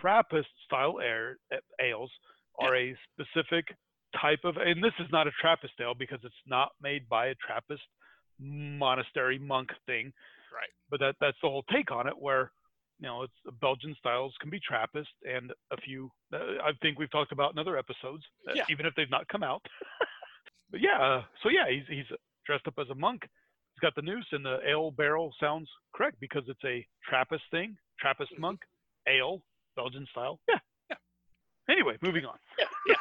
Trappist 0.00 0.48
style 0.66 0.98
air, 1.00 1.36
ales 1.80 2.10
are 2.58 2.74
a 2.74 2.96
specific 3.12 3.66
type 4.20 4.40
of, 4.44 4.56
and 4.56 4.82
this 4.82 4.92
is 4.98 5.06
not 5.12 5.26
a 5.26 5.30
Trappist 5.40 5.74
ale 5.80 5.94
because 5.94 6.18
it's 6.24 6.34
not 6.46 6.72
made 6.82 7.08
by 7.08 7.26
a 7.28 7.34
Trappist 7.36 7.82
monastery 8.40 9.38
monk 9.38 9.68
thing. 9.86 10.12
Right. 10.52 10.70
But 10.90 11.00
that 11.00 11.16
that's 11.20 11.36
the 11.42 11.48
whole 11.48 11.64
take 11.72 11.90
on 11.92 12.06
it, 12.06 12.14
where 12.18 12.50
you 13.00 13.06
know 13.06 13.22
it's 13.22 13.32
Belgian 13.60 13.94
styles 13.98 14.34
can 14.40 14.50
be 14.50 14.60
Trappist, 14.60 15.10
and 15.24 15.52
a 15.72 15.76
few 15.78 16.10
uh, 16.32 16.62
I 16.64 16.72
think 16.82 16.98
we've 16.98 17.10
talked 17.10 17.32
about 17.32 17.52
in 17.52 17.58
other 17.58 17.76
episodes, 17.78 18.24
uh, 18.48 18.52
Yeah. 18.54 18.64
even 18.70 18.86
if 18.86 18.94
they've 18.96 19.10
not 19.10 19.28
come 19.28 19.42
out. 19.42 19.64
but 20.74 20.80
yeah, 20.82 21.00
uh, 21.00 21.22
so 21.40 21.50
yeah, 21.50 21.70
he's 21.70 21.84
he's 21.86 22.18
dressed 22.44 22.66
up 22.66 22.74
as 22.80 22.90
a 22.90 22.94
monk. 22.96 23.22
He's 23.22 23.80
got 23.80 23.94
the 23.94 24.02
noose, 24.02 24.26
and 24.32 24.44
the 24.44 24.58
ale 24.68 24.90
barrel 24.90 25.32
sounds 25.38 25.68
correct 25.94 26.16
because 26.18 26.42
it's 26.48 26.64
a 26.64 26.84
Trappist 27.08 27.44
thing, 27.52 27.76
Trappist 28.00 28.32
Mhm. 28.32 28.40
monk, 28.40 28.60
ale, 29.06 29.40
Belgian 29.76 30.04
style. 30.10 30.40
Yeah, 30.48 30.58
Yeah. 30.90 30.96
Anyway, 31.68 31.96
moving 32.02 32.24
on. 32.24 32.36
yeah, 32.58 32.66
yeah. 32.88 32.96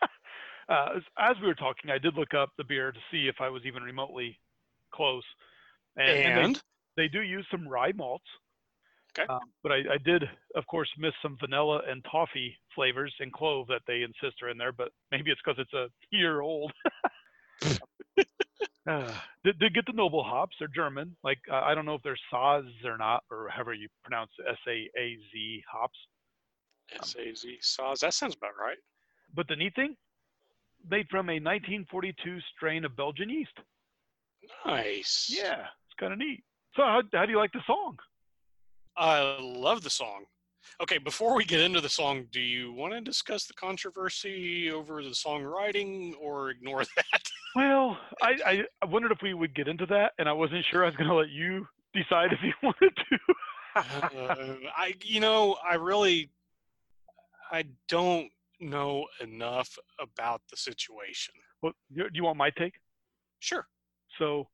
uh, 0.74 0.96
as, 0.96 1.02
as 1.18 1.36
we 1.42 1.46
were 1.46 1.54
talking, 1.54 1.90
I 1.90 1.98
did 1.98 2.14
look 2.14 2.32
up 2.32 2.52
the 2.56 2.64
beer 2.64 2.90
to 2.90 3.00
see 3.10 3.28
if 3.28 3.38
I 3.38 3.50
was 3.50 3.66
even 3.66 3.82
remotely 3.82 4.40
close, 4.94 5.24
and, 5.96 6.08
and 6.08 6.38
And, 6.38 6.62
they, 6.96 7.02
they 7.02 7.08
do 7.08 7.20
use 7.20 7.46
some 7.50 7.68
rye 7.68 7.92
malts. 7.92 8.24
Okay. 9.16 9.26
Um, 9.32 9.40
but 9.62 9.72
I, 9.72 9.76
I 9.76 9.98
did, 10.04 10.24
of 10.56 10.66
course, 10.66 10.88
miss 10.98 11.12
some 11.22 11.36
vanilla 11.40 11.82
and 11.88 12.04
toffee 12.10 12.56
flavors 12.74 13.14
and 13.20 13.32
clove 13.32 13.68
that 13.68 13.82
they 13.86 14.02
insist 14.02 14.42
are 14.42 14.50
in 14.50 14.58
there. 14.58 14.72
But 14.72 14.88
maybe 15.12 15.30
it's 15.30 15.40
because 15.44 15.60
it's 15.60 15.72
a 15.72 15.88
year 16.10 16.40
old. 16.40 16.72
uh, 18.88 19.12
did, 19.44 19.58
did 19.58 19.74
get 19.74 19.86
the 19.86 19.92
noble 19.92 20.24
hops? 20.24 20.56
They're 20.58 20.68
German. 20.68 21.16
Like 21.22 21.38
uh, 21.50 21.60
I 21.64 21.74
don't 21.74 21.86
know 21.86 21.94
if 21.94 22.02
they're 22.02 22.18
Saaz 22.32 22.64
or 22.84 22.98
not, 22.98 23.22
or 23.30 23.48
however 23.50 23.72
you 23.72 23.88
pronounce 24.02 24.30
S 24.48 24.58
A 24.66 24.90
A 24.98 25.16
Z 25.32 25.62
hops. 25.70 25.98
S 27.00 27.14
A 27.18 27.34
Z 27.34 27.58
saws. 27.60 28.00
That 28.00 28.14
sounds 28.14 28.34
about 28.34 28.52
right. 28.60 28.78
But 29.34 29.48
the 29.48 29.56
neat 29.56 29.74
thing, 29.74 29.96
made 30.88 31.06
from 31.08 31.28
a 31.28 31.34
1942 31.34 32.38
strain 32.54 32.84
of 32.84 32.96
Belgian 32.96 33.30
yeast. 33.30 33.58
Nice. 34.66 35.32
Yeah, 35.34 35.66
it's 35.86 35.94
kind 35.98 36.12
of 36.12 36.18
neat. 36.18 36.42
So 36.76 36.82
how, 36.82 37.02
how 37.12 37.26
do 37.26 37.32
you 37.32 37.38
like 37.38 37.52
the 37.52 37.60
song? 37.66 37.96
I 38.96 39.38
love 39.40 39.82
the 39.82 39.90
song. 39.90 40.24
Okay, 40.80 40.98
before 40.98 41.36
we 41.36 41.44
get 41.44 41.60
into 41.60 41.80
the 41.80 41.88
song, 41.88 42.26
do 42.32 42.40
you 42.40 42.72
want 42.72 42.92
to 42.92 43.00
discuss 43.00 43.46
the 43.46 43.54
controversy 43.54 44.70
over 44.70 45.02
the 45.02 45.10
songwriting 45.10 46.14
or 46.20 46.50
ignore 46.50 46.84
that? 46.96 47.22
Well, 47.54 47.96
I, 48.22 48.36
I, 48.44 48.64
I 48.82 48.86
wondered 48.86 49.12
if 49.12 49.18
we 49.22 49.34
would 49.34 49.54
get 49.54 49.68
into 49.68 49.86
that, 49.86 50.12
and 50.18 50.28
I 50.28 50.32
wasn't 50.32 50.64
sure 50.70 50.82
I 50.84 50.86
was 50.86 50.96
going 50.96 51.08
to 51.08 51.14
let 51.14 51.30
you 51.30 51.66
decide 51.94 52.32
if 52.32 52.40
you 52.42 52.52
wanted 52.62 52.92
to. 52.96 53.18
uh, 53.76 54.54
I, 54.76 54.94
you 55.02 55.20
know, 55.20 55.56
I 55.68 55.74
really, 55.74 56.30
I 57.52 57.64
don't 57.88 58.30
know 58.60 59.06
enough 59.20 59.76
about 60.00 60.42
the 60.50 60.56
situation. 60.56 61.34
well, 61.62 61.72
do 61.94 62.04
you 62.12 62.24
want 62.24 62.38
my 62.38 62.50
take? 62.50 62.74
Sure. 63.38 63.66
So, 64.18 64.48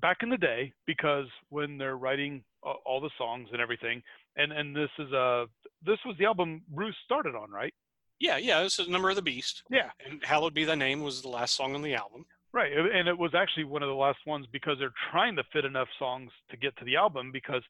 back 0.00 0.18
in 0.22 0.28
the 0.28 0.36
day, 0.36 0.72
because 0.86 1.26
when 1.48 1.78
they're 1.78 1.96
writing 1.96 2.42
all 2.84 3.00
the 3.00 3.10
songs 3.16 3.48
and 3.52 3.60
everything, 3.60 4.02
and 4.36 4.52
and 4.52 4.74
this 4.74 4.90
is 4.98 5.12
a 5.12 5.46
this 5.84 5.98
was 6.04 6.16
the 6.18 6.24
album 6.24 6.62
Bruce 6.68 6.96
started 7.04 7.34
on, 7.34 7.50
right? 7.50 7.74
Yeah, 8.18 8.38
yeah. 8.38 8.62
This 8.62 8.78
is 8.78 8.88
Number 8.88 9.10
of 9.10 9.16
the 9.16 9.22
Beast, 9.22 9.62
Yeah, 9.70 9.90
and 10.04 10.24
Hallowed 10.24 10.54
Be 10.54 10.64
Thy 10.64 10.74
Name 10.74 11.02
was 11.02 11.20
the 11.22 11.28
last 11.28 11.54
song 11.54 11.74
on 11.74 11.82
the 11.82 11.94
album. 11.94 12.24
right. 12.52 12.72
And 12.72 13.08
it 13.08 13.18
was 13.18 13.34
actually 13.34 13.64
one 13.64 13.82
of 13.82 13.88
the 13.88 13.94
last 13.94 14.18
ones 14.26 14.46
because 14.50 14.76
they're 14.78 14.94
trying 15.10 15.36
to 15.36 15.44
fit 15.52 15.64
enough 15.66 15.88
songs 15.98 16.30
to 16.50 16.56
get 16.56 16.76
to 16.78 16.84
the 16.84 16.96
album 16.96 17.30
because 17.32 17.62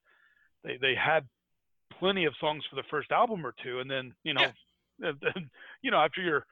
they 0.62 0.76
they 0.80 0.94
had 0.94 1.26
plenty 1.98 2.24
of 2.24 2.34
songs 2.40 2.64
for 2.68 2.76
the 2.76 2.84
first 2.90 3.10
album 3.10 3.44
or 3.44 3.54
two, 3.62 3.80
and 3.80 3.90
then 3.90 4.14
you 4.22 4.34
know, 4.34 4.46
you 5.82 5.90
know 5.90 5.98
after 5.98 6.22
your 6.22 6.46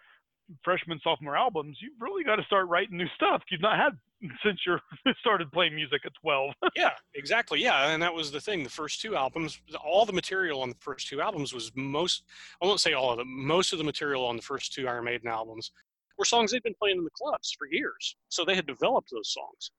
freshman 0.62 1.00
sophomore 1.02 1.36
albums, 1.36 1.78
you've 1.80 2.00
really 2.00 2.24
got 2.24 2.36
to 2.36 2.44
start 2.44 2.68
writing 2.68 2.98
new 2.98 3.08
stuff 3.14 3.42
you've 3.50 3.62
not 3.62 3.78
had 3.78 3.96
since 4.44 4.60
you 4.66 4.78
started 5.20 5.50
playing 5.52 5.74
music 5.74 6.02
at 6.04 6.12
12. 6.20 6.54
yeah, 6.76 6.90
exactly. 7.14 7.60
Yeah, 7.60 7.90
and 7.90 8.02
that 8.02 8.14
was 8.14 8.30
the 8.30 8.40
thing. 8.40 8.62
The 8.62 8.70
first 8.70 9.00
two 9.00 9.16
albums, 9.16 9.60
all 9.84 10.06
the 10.06 10.12
material 10.12 10.62
on 10.62 10.68
the 10.68 10.76
first 10.80 11.08
two 11.08 11.20
albums 11.20 11.52
was 11.52 11.72
most, 11.74 12.24
I 12.62 12.66
won't 12.66 12.80
say 12.80 12.92
all 12.92 13.12
of 13.12 13.18
them 13.18 13.28
most 13.46 13.72
of 13.72 13.78
the 13.78 13.84
material 13.84 14.24
on 14.24 14.36
the 14.36 14.42
first 14.42 14.72
two 14.72 14.88
Iron 14.88 15.04
Maiden 15.04 15.28
albums 15.28 15.72
were 16.18 16.24
songs 16.24 16.52
they'd 16.52 16.62
been 16.62 16.74
playing 16.80 16.98
in 16.98 17.04
the 17.04 17.10
clubs 17.10 17.54
for 17.58 17.66
years. 17.70 18.16
So 18.28 18.44
they 18.44 18.54
had 18.54 18.66
developed 18.66 19.10
those 19.10 19.32
songs. 19.32 19.70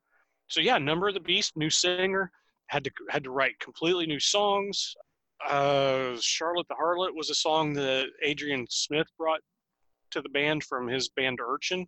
So 0.47 0.61
yeah, 0.61 0.77
Number 0.77 1.07
of 1.07 1.13
the 1.13 1.19
Beast, 1.19 1.53
new 1.55 1.69
singer, 1.69 2.31
had 2.67 2.83
to 2.83 2.91
had 3.09 3.23
to 3.23 3.31
write 3.31 3.59
completely 3.59 4.05
new 4.05 4.19
songs. 4.19 4.95
Uh, 5.47 6.15
Charlotte 6.19 6.67
the 6.67 6.75
Harlot 6.75 7.15
was 7.15 7.29
a 7.29 7.35
song 7.35 7.73
that 7.73 8.07
Adrian 8.23 8.65
Smith 8.69 9.07
brought 9.17 9.41
to 10.11 10.21
the 10.21 10.29
band 10.29 10.63
from 10.63 10.87
his 10.87 11.09
band 11.09 11.39
Urchin 11.41 11.87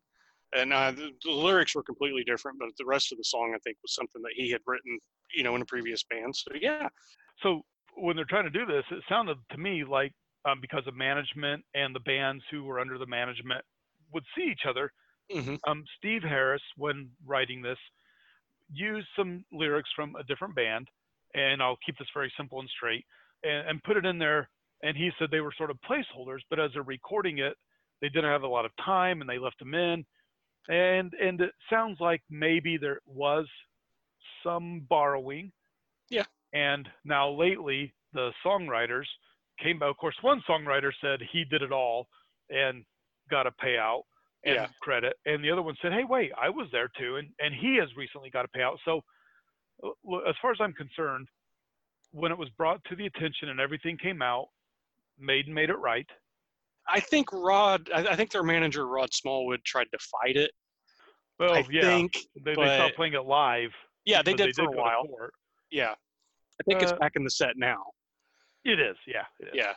and 0.56 0.74
uh, 0.74 0.92
the, 0.92 1.12
the 1.24 1.32
lyrics 1.32 1.76
were 1.76 1.84
completely 1.84 2.24
different, 2.24 2.60
but 2.60 2.70
the 2.78 2.86
rest 2.86 3.12
of 3.12 3.18
the 3.18 3.24
song 3.24 3.54
I 3.56 3.60
think 3.60 3.78
was 3.82 3.94
something 3.94 4.22
that 4.22 4.34
he 4.36 4.50
had 4.52 4.62
written, 4.66 5.00
you 5.34 5.44
know, 5.44 5.56
in 5.56 5.62
a 5.62 5.66
previous 5.66 6.04
band. 6.04 6.36
So 6.36 6.52
yeah, 6.60 6.88
so 7.42 7.62
when 7.96 8.16
they're 8.16 8.26
trying 8.26 8.46
to 8.46 8.50
do 8.50 8.66
this, 8.66 8.84
it 8.92 9.04
sounded 9.10 9.38
to 9.52 9.58
me 9.58 9.84
like 9.84 10.14
um, 10.46 10.60
because 10.62 10.86
of 10.88 10.96
management 10.96 11.64
and 11.74 11.96
the 11.96 12.00
bands 12.02 12.44
who 12.52 12.64
were 12.64 12.80
under 12.80 12.98
the 12.98 13.06
management 13.08 13.64
would 14.14 14.24
see 14.36 14.46
each 14.52 14.66
other. 14.68 14.92
hmm 15.32 15.56
Um, 15.68 15.84
Steve 15.98 16.24
Harris, 16.24 16.62
when 16.78 17.10
writing 17.26 17.62
this, 17.62 17.80
used 18.72 19.08
some 19.16 19.44
lyrics 19.52 19.90
from 19.96 20.16
a 20.16 20.24
different 20.24 20.56
band, 20.56 20.88
and 21.34 21.62
I'll 21.62 21.78
keep 21.86 21.98
this 21.98 22.08
very 22.14 22.32
simple 22.38 22.60
and 22.60 22.70
straight, 22.70 23.06
and, 23.44 23.68
and 23.68 23.84
put 23.84 23.98
it 23.98 24.06
in 24.06 24.18
there. 24.18 24.50
And 24.84 24.96
he 24.96 25.10
said 25.18 25.30
they 25.32 25.42
were 25.42 25.54
sort 25.58 25.72
of 25.72 25.78
placeholders, 25.90 26.42
but 26.50 26.60
as 26.60 26.72
they're 26.74 26.84
recording 26.84 27.40
it, 27.40 27.56
they 28.02 28.10
didn't 28.10 28.30
have 28.30 28.44
a 28.44 28.48
lot 28.48 28.66
of 28.66 28.72
time, 28.84 29.22
and 29.22 29.30
they 29.30 29.40
left 29.40 29.60
them 29.60 29.74
in. 29.74 30.06
And 30.70 31.14
and 31.14 31.40
it 31.42 31.54
sounds 31.70 32.00
like 32.00 32.22
maybe 32.30 32.78
there 32.78 33.00
was 33.06 33.48
some 34.44 34.82
borrowing. 34.90 35.52
Yeah. 36.10 36.26
And 36.54 36.90
now 37.04 37.30
lately, 37.30 37.94
the 38.14 38.32
songwriters 38.46 39.06
came 39.62 39.82
out. 39.82 39.90
Of 39.90 39.98
course, 39.98 40.16
one 40.22 40.42
songwriter 40.48 40.92
said 41.02 41.22
he 41.32 41.44
did 41.46 41.62
it 41.62 41.72
all 41.72 42.08
and 42.50 42.86
got 43.30 43.48
a 43.48 43.52
payout 43.52 44.04
and 44.44 44.56
Yeah. 44.56 44.68
credit, 44.82 45.18
and 45.26 45.44
the 45.44 45.52
other 45.52 45.62
one 45.62 45.76
said, 45.82 45.92
"Hey, 45.94 46.04
wait, 46.04 46.32
I 46.38 46.50
was 46.50 46.70
there 46.72 46.90
too," 46.98 47.18
and 47.18 47.34
and 47.40 47.54
he 47.54 47.76
has 47.78 47.96
recently 47.96 48.30
got 48.30 48.46
a 48.46 48.50
payout. 48.50 48.78
So, 48.86 49.04
uh, 49.84 50.18
as 50.30 50.36
far 50.42 50.52
as 50.52 50.62
I'm 50.62 50.74
concerned, 50.74 51.28
when 52.12 52.32
it 52.32 52.38
was 52.38 52.50
brought 52.52 52.84
to 52.86 52.96
the 52.96 53.06
attention 53.08 53.50
and 53.50 53.60
everything 53.60 53.98
came 53.98 54.22
out, 54.22 54.50
Maiden 55.18 55.54
made 55.54 55.70
it 55.70 55.76
right. 55.78 56.10
I 56.90 57.00
think 57.00 57.32
Rod, 57.34 57.90
I, 57.94 58.08
I 58.08 58.16
think 58.16 58.32
their 58.32 58.44
manager 58.44 58.88
Rod 58.88 59.14
Smallwood 59.14 59.64
tried 59.66 59.88
to 59.92 59.98
fight 60.00 60.38
it. 60.38 60.52
Well, 61.40 61.54
I 61.54 61.60
Oh, 61.60 61.66
yeah, 61.72 61.82
think, 61.82 62.18
they, 62.44 62.56
they 62.56 62.76
stopped 62.76 62.96
playing 62.96 63.14
it 63.14 63.26
live. 63.26 63.70
yeah, 64.06 64.22
they 64.22 64.34
but 64.34 64.38
did 64.48 64.56
for 64.56 64.64
a 64.66 64.72
while. 64.72 65.04
Yeah, 65.70 65.92
I 66.60 66.64
think 66.68 66.82
it's 66.82 66.92
Uh, 66.92 66.98
back 66.98 67.14
in 67.16 67.24
the 67.24 67.30
set 67.30 67.58
now. 67.58 67.84
It 68.66 68.80
is, 68.80 68.96
yeah. 69.06 69.24
It 69.40 69.50
is. 69.50 69.54
Yeah, 69.54 69.74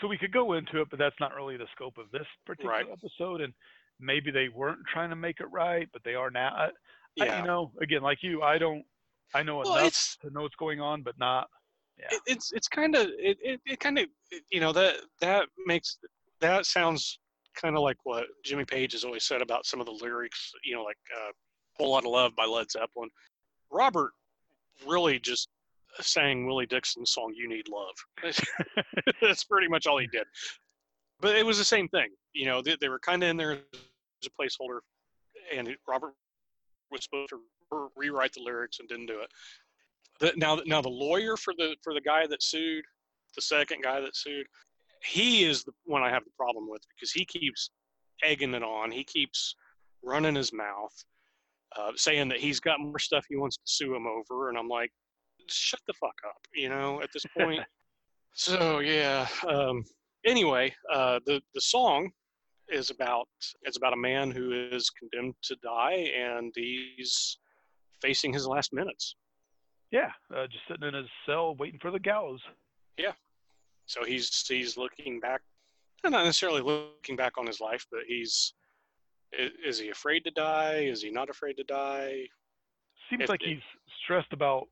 so 0.00 0.06
we 0.08 0.16
could 0.18 0.32
go 0.32 0.52
into 0.54 0.80
it, 0.80 0.88
but 0.90 0.98
that's 0.98 1.16
not 1.20 1.34
really 1.34 1.56
the 1.56 1.66
scope 1.74 1.98
of 1.98 2.10
this 2.12 2.26
particular 2.46 2.72
Right. 2.72 2.86
episode. 2.90 3.40
And 3.40 3.52
maybe 3.98 4.30
they 4.30 4.48
weren't 4.48 4.80
trying 4.92 5.10
to 5.10 5.16
make 5.16 5.40
it 5.40 5.46
right, 5.50 5.88
but 5.92 6.02
they 6.04 6.14
are 6.14 6.30
now. 6.30 6.54
I, 6.54 6.64
I- 6.66 6.70
yeah. 7.16 7.40
you 7.40 7.46
know, 7.46 7.72
again, 7.80 8.02
like 8.02 8.22
you, 8.22 8.42
I 8.42 8.58
don't, 8.58 8.84
I 9.34 9.42
know 9.42 9.56
well, 9.58 9.76
enough 9.78 10.16
to 10.20 10.30
know 10.30 10.42
what's 10.42 10.54
going 10.56 10.80
on, 10.80 11.02
but 11.02 11.18
not. 11.18 11.48
Yeah. 11.98 12.08
it, 12.10 12.20
it's 12.26 12.52
it's 12.52 12.68
kind 12.68 12.94
of 12.94 13.06
it, 13.18 13.38
it, 13.42 13.60
it 13.64 13.80
kind 13.80 13.98
of 13.98 14.06
you 14.52 14.60
know 14.60 14.70
that 14.72 14.96
that 15.22 15.48
makes 15.66 15.96
that 16.40 16.66
sounds 16.66 17.18
kind 17.54 17.76
of 17.76 17.82
like 17.82 17.96
what 18.04 18.26
Jimmy 18.44 18.64
Page 18.64 18.92
has 18.92 19.04
always 19.04 19.24
said 19.24 19.42
about 19.42 19.66
some 19.66 19.80
of 19.80 19.86
the 19.86 19.92
lyrics. 19.92 20.52
You 20.64 20.76
know, 20.76 20.82
like 20.82 20.98
uh, 21.16 21.32
"Whole 21.74 21.92
Lotta 21.92 22.08
Love" 22.08 22.36
by 22.36 22.44
Led 22.44 22.70
Zeppelin. 22.70 23.10
Robert 23.70 24.12
really 24.86 25.18
just 25.18 25.48
sang 26.00 26.46
Willie 26.46 26.66
Dixon's 26.66 27.12
song 27.12 27.32
"You 27.34 27.48
Need 27.48 27.66
Love." 27.68 28.34
That's 29.22 29.44
pretty 29.44 29.68
much 29.68 29.86
all 29.86 29.98
he 29.98 30.06
did. 30.06 30.26
But 31.20 31.36
it 31.36 31.46
was 31.46 31.58
the 31.58 31.64
same 31.64 31.88
thing. 31.88 32.08
You 32.34 32.46
know, 32.46 32.60
they, 32.60 32.76
they 32.80 32.88
were 32.88 32.98
kind 32.98 33.22
of 33.22 33.30
in 33.30 33.36
there 33.36 33.52
as 33.52 33.58
a 34.26 34.30
placeholder, 34.42 34.80
and 35.54 35.74
Robert 35.88 36.12
was 36.90 37.04
supposed 37.04 37.30
to 37.30 37.90
rewrite 37.96 38.32
the 38.34 38.42
lyrics 38.42 38.78
and 38.78 38.88
didn't 38.88 39.06
do 39.06 39.20
it. 39.20 39.30
The, 40.20 40.32
now, 40.36 40.60
now 40.66 40.80
the 40.80 40.88
lawyer 40.88 41.36
for 41.36 41.54
the 41.56 41.76
for 41.82 41.94
the 41.94 42.00
guy 42.00 42.26
that 42.26 42.42
sued, 42.42 42.84
the 43.34 43.42
second 43.42 43.82
guy 43.82 44.00
that 44.00 44.16
sued, 44.16 44.46
he 45.02 45.44
is 45.44 45.64
the 45.64 45.72
one 45.84 46.02
I 46.02 46.10
have 46.10 46.24
the 46.24 46.30
problem 46.36 46.68
with 46.68 46.82
because 46.94 47.12
he 47.12 47.24
keeps 47.24 47.70
egging 48.22 48.54
it 48.54 48.62
on. 48.62 48.90
He 48.90 49.04
keeps 49.04 49.54
running 50.02 50.34
his 50.34 50.52
mouth, 50.52 50.92
uh, 51.76 51.92
saying 51.96 52.28
that 52.28 52.38
he's 52.38 52.60
got 52.60 52.80
more 52.80 52.98
stuff 52.98 53.24
he 53.28 53.36
wants 53.36 53.56
to 53.56 53.62
sue 53.64 53.94
him 53.94 54.06
over, 54.06 54.48
and 54.48 54.58
I'm 54.58 54.68
like, 54.68 54.92
shut 55.48 55.80
the 55.86 55.92
fuck 55.94 56.14
up, 56.26 56.40
you 56.54 56.68
know, 56.68 57.02
at 57.02 57.10
this 57.12 57.24
point. 57.36 57.62
so 58.32 58.80
yeah. 58.80 59.26
Um, 59.48 59.84
anyway, 60.24 60.74
uh, 60.92 61.20
the 61.26 61.40
the 61.54 61.60
song 61.60 62.10
is 62.68 62.90
about 62.90 63.28
it's 63.62 63.76
about 63.76 63.92
a 63.92 63.96
man 63.96 64.30
who 64.30 64.68
is 64.72 64.90
condemned 64.90 65.34
to 65.42 65.56
die, 65.62 66.10
and 66.16 66.52
he's 66.54 67.38
facing 68.02 68.32
his 68.32 68.46
last 68.46 68.72
minutes. 68.72 69.16
Yeah, 69.90 70.10
uh, 70.34 70.46
just 70.46 70.64
sitting 70.68 70.88
in 70.88 70.94
his 70.94 71.06
cell 71.26 71.54
waiting 71.56 71.78
for 71.80 71.90
the 71.90 72.00
gallows. 72.00 72.40
Yeah. 72.98 73.12
So 73.86 74.04
he's 74.04 74.44
he's 74.46 74.76
looking 74.76 75.20
back, 75.20 75.40
eh, 76.04 76.08
not 76.08 76.24
necessarily 76.24 76.60
looking 76.60 77.16
back 77.16 77.38
on 77.38 77.46
his 77.46 77.60
life, 77.60 77.86
but 77.90 78.00
he's 78.06 78.52
is, 79.32 79.78
he 79.78 79.90
afraid 79.90 80.24
to 80.24 80.30
die? 80.30 80.86
Is 80.90 81.02
he 81.02 81.10
not 81.10 81.28
afraid 81.30 81.56
to 81.56 81.64
die? 81.64 82.26
Seems 83.10 83.28
like 83.28 83.40
he's 83.42 83.62
stressed 84.02 84.32
about 84.32 84.68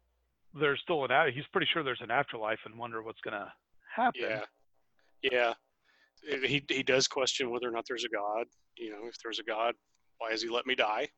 there's 0.58 0.80
still 0.82 1.04
an 1.04 1.10
after. 1.10 1.30
He's 1.30 1.44
pretty 1.52 1.68
sure 1.72 1.82
there's 1.82 2.00
an 2.00 2.10
afterlife 2.10 2.60
and 2.64 2.76
wonder 2.78 3.02
what's 3.02 3.20
gonna 3.20 3.52
happen. 3.94 4.22
Yeah, 4.22 4.44
yeah. 5.22 5.54
He 6.22 6.64
he 6.68 6.82
does 6.82 7.06
question 7.06 7.50
whether 7.50 7.68
or 7.68 7.72
not 7.72 7.84
there's 7.88 8.04
a 8.04 8.08
God. 8.08 8.46
You 8.76 8.90
know, 8.90 9.06
if 9.08 9.16
there's 9.22 9.38
a 9.38 9.44
God, 9.44 9.74
why 10.18 10.30
has 10.30 10.42
he 10.42 10.48
let 10.48 10.66
me 10.66 10.74
die? 10.74 11.08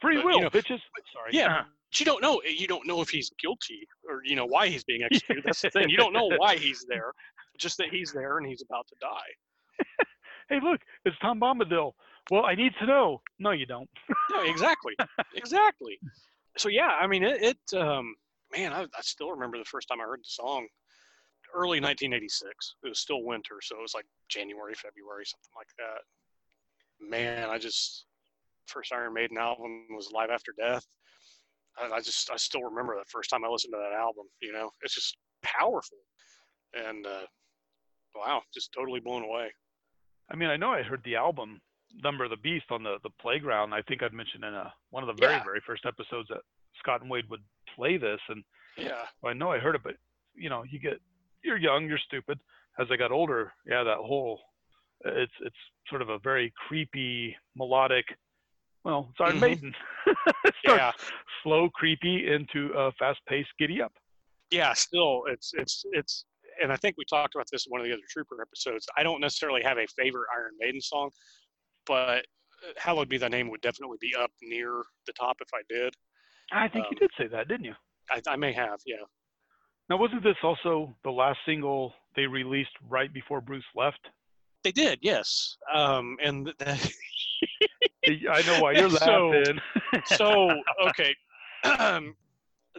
Free 0.00 0.16
But, 0.16 0.20
you 0.20 0.26
will, 0.26 0.40
know, 0.42 0.50
bitches. 0.50 0.80
Sorry. 1.12 1.30
yeah, 1.32 1.46
uh-huh. 1.46 1.64
But 1.94 2.00
you 2.00 2.06
don't 2.06 2.22
know. 2.22 2.42
You 2.44 2.66
don't 2.66 2.88
know 2.88 3.00
if 3.02 3.08
he's 3.08 3.30
guilty 3.38 3.86
or 4.08 4.20
you 4.24 4.34
know 4.34 4.46
why 4.46 4.66
he's 4.66 4.82
being 4.82 5.02
executed. 5.04 5.44
That's 5.44 5.62
the 5.62 5.70
thing. 5.70 5.88
You 5.88 5.96
don't 5.96 6.12
know 6.12 6.28
why 6.38 6.56
he's 6.56 6.84
there. 6.88 7.12
Just 7.56 7.78
that 7.78 7.90
he's 7.90 8.12
there 8.12 8.38
and 8.38 8.46
he's 8.46 8.62
about 8.62 8.88
to 8.88 8.96
die. 9.00 10.04
hey, 10.48 10.58
look, 10.60 10.80
it's 11.04 11.16
Tom 11.20 11.38
Bombadil. 11.38 11.92
Well, 12.32 12.46
I 12.46 12.56
need 12.56 12.72
to 12.80 12.86
know. 12.86 13.20
No, 13.38 13.52
you 13.52 13.64
don't. 13.64 13.88
No, 14.32 14.42
exactly, 14.44 14.94
exactly. 15.36 16.00
So 16.56 16.68
yeah, 16.68 16.90
I 17.00 17.06
mean 17.06 17.22
it. 17.22 17.40
it 17.42 17.78
um, 17.78 18.16
man, 18.56 18.72
I, 18.72 18.82
I 18.82 19.00
still 19.02 19.30
remember 19.30 19.58
the 19.58 19.64
first 19.64 19.86
time 19.86 20.00
I 20.00 20.04
heard 20.04 20.20
the 20.20 20.24
song. 20.24 20.66
Early 21.54 21.78
1986. 21.78 22.74
It 22.82 22.88
was 22.88 22.98
still 22.98 23.22
winter, 23.22 23.60
so 23.62 23.76
it 23.76 23.82
was 23.82 23.94
like 23.94 24.06
January, 24.28 24.74
February, 24.74 25.24
something 25.26 25.52
like 25.56 25.68
that. 25.78 26.02
Man, 27.08 27.48
I 27.48 27.58
just 27.58 28.06
first 28.66 28.92
Iron 28.92 29.14
Maiden 29.14 29.38
album 29.38 29.86
was 29.90 30.10
Live 30.12 30.30
After 30.30 30.52
Death. 30.58 30.84
I, 31.80 31.96
I 31.96 32.00
just 32.00 32.30
I 32.30 32.36
still 32.36 32.62
remember 32.62 32.94
the 32.98 33.04
first 33.08 33.30
time 33.30 33.44
I 33.44 33.48
listened 33.48 33.72
to 33.74 33.78
that 33.78 33.96
album. 33.98 34.24
You 34.40 34.52
know, 34.52 34.70
it's 34.82 34.94
just 34.94 35.16
powerful, 35.42 35.98
and 36.74 37.06
uh, 37.06 37.26
wow, 38.14 38.42
just 38.52 38.72
totally 38.72 39.00
blown 39.00 39.22
away. 39.24 39.52
I 40.30 40.36
mean, 40.36 40.48
I 40.48 40.56
know 40.56 40.70
I 40.70 40.82
heard 40.82 41.02
the 41.04 41.16
album 41.16 41.60
Number 42.02 42.24
of 42.24 42.30
the 42.30 42.36
Beast 42.38 42.66
on 42.70 42.82
the 42.82 42.96
the 43.02 43.10
playground. 43.20 43.72
I 43.72 43.82
think 43.82 44.02
I'd 44.02 44.12
mentioned 44.12 44.44
in 44.44 44.54
a, 44.54 44.72
one 44.90 45.02
of 45.08 45.14
the 45.14 45.20
very 45.20 45.34
Yeah. 45.36 45.44
very 45.44 45.62
first 45.66 45.86
episodes 45.86 46.28
that 46.28 46.40
Scott 46.80 47.02
and 47.02 47.10
Wade 47.10 47.28
would 47.30 47.42
play 47.76 47.96
this, 47.98 48.20
and 48.28 48.42
Yeah, 48.76 49.06
well, 49.22 49.30
I 49.30 49.34
know 49.34 49.52
I 49.52 49.58
heard 49.58 49.76
it, 49.76 49.82
but 49.84 49.94
you 50.34 50.48
know, 50.48 50.64
you 50.64 50.78
get 50.80 50.94
you're 51.44 51.58
young, 51.58 51.86
you're 51.86 51.98
stupid. 51.98 52.38
As 52.80 52.88
I 52.90 52.96
got 52.96 53.12
older, 53.12 53.52
yeah, 53.66 53.84
that 53.84 53.98
whole 53.98 54.40
it's 55.04 55.32
it's 55.42 55.56
sort 55.88 56.02
of 56.02 56.08
a 56.08 56.18
very 56.18 56.52
creepy 56.66 57.36
melodic. 57.56 58.06
Well, 58.84 59.08
it's 59.10 59.20
Iron 59.20 59.36
Mhm. 59.36 59.40
Maiden. 59.40 59.74
it 60.06 60.54
starts 60.64 60.64
yeah. 60.64 60.92
slow, 61.42 61.70
creepy 61.70 62.30
into 62.30 62.70
a 62.74 62.92
fast-paced 62.92 63.50
giddy 63.58 63.80
up. 63.82 63.92
yeah, 64.50 64.72
still, 64.74 65.24
it's 65.26 65.52
it's 65.54 65.84
it's, 65.92 66.26
and 66.62 66.70
I 66.70 66.76
think 66.76 66.96
we 66.96 67.04
talked 67.06 67.34
about 67.34 67.46
this 67.50 67.66
in 67.66 67.70
one 67.70 67.80
of 67.80 67.86
the 67.86 67.92
other 67.92 68.02
Trooper 68.08 68.40
episodes. 68.42 68.86
I 68.96 69.02
don't 69.02 69.20
necessarily 69.20 69.62
have 69.62 69.78
a 69.78 69.86
favorite 69.96 70.28
Iron 70.36 70.52
Maiden 70.60 70.80
song, 70.80 71.10
but 71.86 72.24
"Hallowed 72.76 73.08
Be 73.08 73.16
Thy 73.18 73.28
Name" 73.28 73.48
would 73.50 73.62
definitely 73.62 73.98
be 74.00 74.14
up 74.14 74.30
near 74.42 74.82
the 75.06 75.12
top 75.14 75.36
if 75.40 75.48
I 75.54 75.62
did. 75.68 75.94
I 76.52 76.68
think 76.68 76.84
you 76.90 76.96
Um, 76.96 76.98
did 77.00 77.10
say 77.18 77.26
that, 77.28 77.48
didn't 77.48 77.64
you? 77.64 77.74
I, 78.10 78.20
I 78.28 78.36
may 78.36 78.52
have, 78.52 78.78
yeah. 78.86 79.02
Now, 79.88 79.96
wasn't 79.96 80.22
this 80.22 80.36
also 80.42 80.94
the 81.04 81.10
last 81.10 81.38
single 81.46 81.94
they 82.14 82.26
released 82.26 82.70
right 82.88 83.12
before 83.12 83.40
Bruce 83.40 83.64
left? 83.74 84.06
They 84.62 84.72
did, 84.72 84.98
yes. 85.02 85.56
Um, 85.72 86.16
and 86.22 86.52
th- 86.58 86.96
I 88.30 88.42
know 88.46 88.60
why 88.60 88.72
you're 88.72 88.90
So- 88.90 89.28
laughing. 89.28 89.60
so 90.06 90.50
okay, 90.88 91.14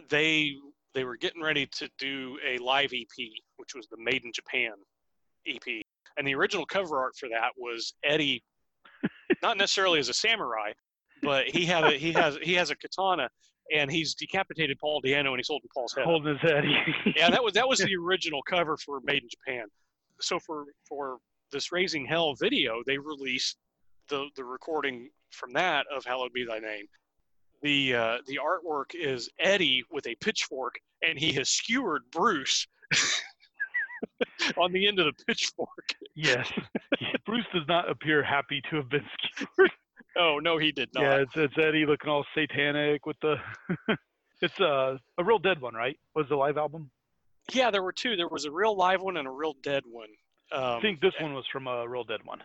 they 0.08 0.54
they 0.94 1.04
were 1.04 1.16
getting 1.16 1.42
ready 1.42 1.66
to 1.66 1.88
do 1.98 2.38
a 2.46 2.58
live 2.58 2.92
EP, 2.94 3.28
which 3.56 3.74
was 3.74 3.86
the 3.88 3.96
Made 3.98 4.24
in 4.24 4.32
Japan 4.32 4.72
EP, 5.46 5.82
and 6.16 6.26
the 6.26 6.34
original 6.34 6.64
cover 6.66 6.98
art 6.98 7.14
for 7.16 7.28
that 7.28 7.50
was 7.56 7.94
Eddie, 8.04 8.42
not 9.42 9.58
necessarily 9.58 9.98
as 9.98 10.08
a 10.08 10.14
samurai, 10.14 10.72
but 11.22 11.46
he 11.48 11.66
had 11.66 11.84
a 11.84 11.92
he 11.92 12.12
has 12.12 12.38
he 12.42 12.54
has 12.54 12.70
a 12.70 12.76
katana, 12.76 13.28
and 13.74 13.90
he's 13.90 14.14
decapitated 14.14 14.78
Paul 14.78 15.02
Di'Anno 15.02 15.28
and 15.30 15.38
he's 15.38 15.48
holding 15.48 15.68
Paul's 15.74 15.94
head. 15.94 16.04
Holding 16.04 16.38
his 16.38 16.40
head. 16.50 16.64
yeah, 17.16 17.30
that 17.30 17.42
was 17.42 17.54
that 17.54 17.68
was 17.68 17.78
the 17.78 17.94
original 17.96 18.42
cover 18.42 18.76
for 18.76 19.00
Made 19.04 19.22
in 19.22 19.28
Japan. 19.28 19.66
So 20.20 20.38
for 20.38 20.64
for 20.88 21.18
this 21.52 21.72
Raising 21.72 22.06
Hell 22.06 22.34
video, 22.34 22.82
they 22.86 22.98
released 22.98 23.56
the 24.08 24.28
the 24.36 24.44
recording 24.44 25.10
from 25.30 25.52
that 25.52 25.86
of 25.94 26.04
Hallowed 26.04 26.32
Be 26.32 26.44
Thy 26.44 26.58
Name. 26.58 26.86
The 27.62 27.94
uh, 27.94 28.18
the 28.26 28.38
artwork 28.42 28.94
is 28.94 29.28
Eddie 29.38 29.84
with 29.90 30.06
a 30.06 30.14
pitchfork, 30.16 30.74
and 31.02 31.18
he 31.18 31.32
has 31.32 31.48
skewered 31.48 32.02
Bruce 32.10 32.66
on 34.56 34.72
the 34.72 34.86
end 34.86 34.98
of 34.98 35.06
the 35.06 35.24
pitchfork. 35.24 35.94
yes. 36.14 36.50
Bruce 37.26 37.46
does 37.52 37.66
not 37.66 37.90
appear 37.90 38.22
happy 38.22 38.62
to 38.70 38.76
have 38.76 38.88
been 38.88 39.04
skewered. 39.34 39.70
Oh 40.16 40.38
no, 40.38 40.58
he 40.58 40.72
did 40.72 40.90
not. 40.94 41.02
Yeah, 41.02 41.16
it's, 41.16 41.32
it's 41.36 41.54
Eddie 41.58 41.86
looking 41.86 42.10
all 42.10 42.24
satanic 42.34 43.06
with 43.06 43.16
the. 43.20 43.36
it's 44.42 44.58
a 44.60 44.98
a 45.18 45.24
real 45.24 45.38
dead 45.38 45.60
one, 45.60 45.74
right? 45.74 45.98
Was 46.14 46.26
the 46.28 46.36
live 46.36 46.56
album? 46.56 46.90
Yeah, 47.52 47.70
there 47.70 47.82
were 47.82 47.92
two. 47.92 48.16
There 48.16 48.28
was 48.28 48.44
a 48.44 48.50
real 48.50 48.76
live 48.76 49.02
one 49.02 49.16
and 49.16 49.28
a 49.28 49.30
real 49.30 49.54
dead 49.62 49.84
one. 49.90 50.08
Um, 50.52 50.62
I 50.62 50.80
think 50.80 51.00
this 51.00 51.14
one 51.20 51.34
was 51.34 51.44
from 51.52 51.66
a 51.66 51.88
real 51.88 52.04
dead 52.04 52.20
one. 52.24 52.42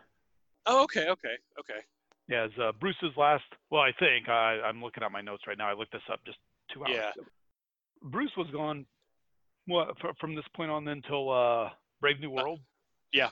Oh, 0.66 0.84
okay, 0.84 1.08
okay, 1.10 1.36
okay. 1.60 1.80
Yeah, 2.28 2.46
it's 2.46 2.54
uh, 2.62 2.72
Bruce's 2.80 3.16
last. 3.18 3.44
Well, 3.70 3.82
I 3.82 3.92
think 4.00 4.30
I, 4.30 4.60
I'm 4.64 4.82
looking 4.82 5.04
at 5.04 5.12
my 5.12 5.22
notes 5.22 5.44
right 5.48 5.58
now. 5.58 5.68
I 5.70 5.74
looked 5.74 5.92
this 5.92 6.02
up 6.12 6.20
just 6.26 6.38
two 6.74 6.82
hours 6.82 6.92
Yeah. 6.94 7.10
ago. 7.16 7.28
Bruce 8.04 8.32
was 8.38 8.48
gone. 8.52 8.86
What 9.68 9.98
fr- 10.00 10.08
from 10.20 10.36
this 10.36 10.46
point 10.56 10.72
on 10.72 10.88
until 10.88 11.30
uh, 11.32 11.70
Brave 12.00 12.20
New 12.20 12.30
World? 12.32 12.60
Yeah. 13.12 13.30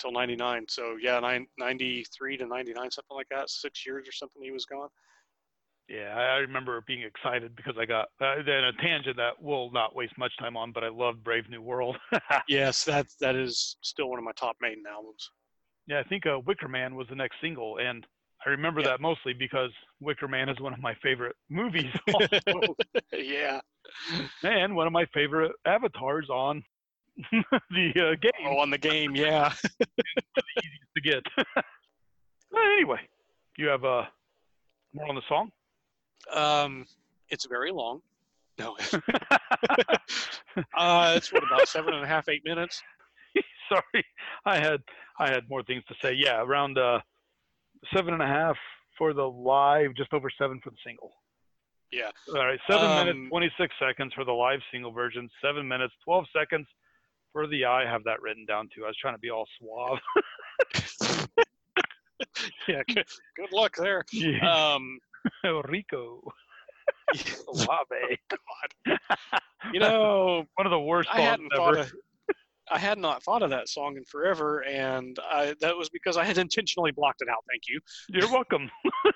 Till 0.00 0.10
99 0.10 0.66
so 0.68 0.96
yeah 1.00 1.20
nine, 1.20 1.46
93 1.56 2.36
to 2.38 2.46
99 2.46 2.90
something 2.90 3.16
like 3.16 3.28
that 3.30 3.48
six 3.48 3.86
years 3.86 4.08
or 4.08 4.12
something 4.12 4.42
he 4.42 4.50
was 4.50 4.64
gone 4.66 4.88
Yeah, 5.88 6.16
I 6.16 6.38
remember 6.38 6.82
being 6.84 7.02
excited 7.02 7.54
because 7.54 7.74
I 7.78 7.86
got 7.86 8.08
uh, 8.20 8.42
then 8.44 8.64
a 8.64 8.72
tangent 8.82 9.16
that 9.18 9.34
we'll 9.40 9.70
not 9.70 9.94
waste 9.94 10.18
much 10.18 10.36
time 10.36 10.56
on, 10.56 10.72
but 10.72 10.82
I 10.82 10.88
love 10.88 11.22
Brave 11.22 11.48
New 11.48 11.62
World. 11.62 11.96
yes 12.48 12.82
that 12.84 13.06
that 13.20 13.36
is 13.36 13.76
still 13.82 14.10
one 14.10 14.18
of 14.18 14.24
my 14.24 14.32
top 14.32 14.56
maiden 14.60 14.82
albums 14.92 15.30
yeah, 15.86 16.00
I 16.00 16.02
think 16.04 16.26
uh, 16.26 16.38
Wicker 16.46 16.68
Man 16.68 16.94
was 16.94 17.06
the 17.08 17.14
next 17.14 17.36
single, 17.40 17.78
and 17.78 18.06
I 18.46 18.50
remember 18.50 18.80
Yeah. 18.80 18.88
that 18.88 19.00
mostly 19.00 19.32
because 19.32 19.70
Wicker 20.00 20.28
Man 20.28 20.48
is 20.48 20.60
one 20.60 20.72
of 20.72 20.80
my 20.80 20.94
favorite 21.02 21.36
movies, 21.50 21.92
also, 22.14 22.74
yeah. 23.12 23.60
And 24.42 24.74
one 24.76 24.86
of 24.86 24.92
my 24.92 25.06
favorite 25.14 25.52
avatars 25.66 26.28
on 26.30 26.62
the 27.70 27.92
uh, 27.96 28.14
game. 28.20 28.46
Oh 28.46 28.58
on 28.58 28.70
the 28.70 28.78
game 28.78 29.14
yeah. 29.14 29.52
To 29.80 31.00
get. 31.02 31.22
Anyway, 32.56 33.00
you 33.56 33.66
have 33.66 33.84
uh, 33.84 34.04
more 34.94 35.08
on 35.08 35.14
the 35.14 35.22
song. 35.28 35.50
um 36.32 36.86
it's 37.30 37.46
very 37.46 37.70
long. 37.72 38.00
No. 38.58 38.76
Uh 40.76 41.14
it's 41.16 41.32
what 41.32 41.42
about 41.42 41.66
seven 41.68 41.94
and 41.94 42.04
a 42.04 42.06
half 42.06 42.28
eight 42.28 42.44
minutes 42.44 42.82
Sorry, 43.68 44.04
I 44.44 44.58
had 44.58 44.80
I 45.18 45.30
had 45.30 45.48
more 45.48 45.62
things 45.62 45.82
to 45.88 45.94
say. 46.02 46.12
Yeah, 46.14 46.40
around 46.42 46.78
uh, 46.78 47.00
seven 47.94 48.14
and 48.14 48.22
a 48.22 48.26
half 48.26 48.56
for 48.98 49.12
the 49.12 49.22
live, 49.28 49.94
just 49.96 50.12
over 50.12 50.28
seven 50.38 50.60
for 50.62 50.70
the 50.70 50.76
single. 50.86 51.12
yeah 51.90 52.10
All 52.34 52.44
right, 52.46 52.60
seven 52.70 52.86
Um, 52.90 53.06
minutes 53.06 53.28
twenty 53.30 53.50
six 53.58 53.74
seconds 53.80 54.12
for 54.14 54.24
the 54.24 54.32
live 54.32 54.60
single 54.72 54.92
version. 54.92 55.28
Seven 55.42 55.66
minutes 55.66 55.94
twelve 56.04 56.26
seconds 56.36 56.66
for 57.32 57.46
the 57.46 57.64
I 57.64 57.84
have 57.84 58.04
that 58.04 58.20
written 58.22 58.44
down 58.46 58.68
too. 58.74 58.84
I 58.84 58.88
was 58.88 58.96
trying 59.00 59.14
to 59.14 59.18
be 59.20 59.30
all 59.30 59.46
suave. 59.58 59.98
yeah 62.68 62.82
good, 62.88 63.04
good 63.36 63.52
luck 63.52 63.74
there 63.76 64.04
yeah, 64.12 64.72
um 64.74 64.98
Rico. 65.68 66.22
Suave. 67.14 67.68
God. 68.28 68.98
You 69.72 69.80
know, 69.80 70.44
One 70.56 70.66
of 70.66 70.70
the 70.70 70.78
worst 70.80 71.08
I 71.12 71.16
songs 71.16 71.28
hadn't 71.28 71.48
ever. 71.54 71.62
thought 71.62 71.78
of 71.78 71.92
I 72.70 72.78
had 72.78 72.98
not 72.98 73.22
thought 73.22 73.42
of 73.42 73.50
that 73.50 73.68
song 73.68 73.96
in 73.96 74.04
forever, 74.04 74.64
and 74.64 75.18
I, 75.22 75.54
that 75.60 75.76
was 75.76 75.88
because 75.88 76.16
I 76.16 76.24
had 76.24 76.38
intentionally 76.46 76.92
blocked 76.92 77.22
it 77.22 77.28
out. 77.28 77.44
Thank 77.48 77.62
you. 77.68 77.80
You're 78.08 78.30
welcome. 78.30 78.70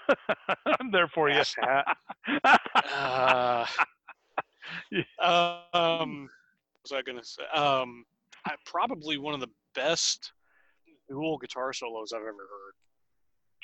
I'm 0.81 0.91
there 0.91 1.09
for 1.09 1.29
you. 1.29 1.43
Uh, 5.19 5.61
um, 5.73 6.29
what 6.73 6.83
was 6.83 6.93
I 6.93 7.01
gonna 7.01 7.25
say? 7.25 7.43
Um, 7.55 8.05
I, 8.45 8.53
probably 8.67 9.17
one 9.17 9.33
of 9.33 9.41
the 9.41 9.49
best 9.75 10.33
dual 11.09 11.39
guitar 11.39 11.73
solos 11.73 12.13
I've 12.13 12.21
ever 12.21 12.29
heard. 12.29 12.75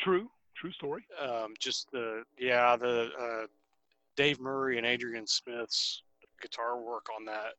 True. 0.01 0.31
True 0.57 0.73
story. 0.73 1.05
Um, 1.21 1.53
just 1.61 1.91
the 1.93 2.23
yeah, 2.39 2.77
the 2.77 3.11
uh, 3.21 3.47
Dave 4.17 4.41
Murray 4.41 4.79
and 4.79 4.87
Adrian 4.87 5.27
Smith's 5.27 6.03
guitar 6.41 6.81
work 6.81 7.07
on 7.17 7.25
that 7.27 7.55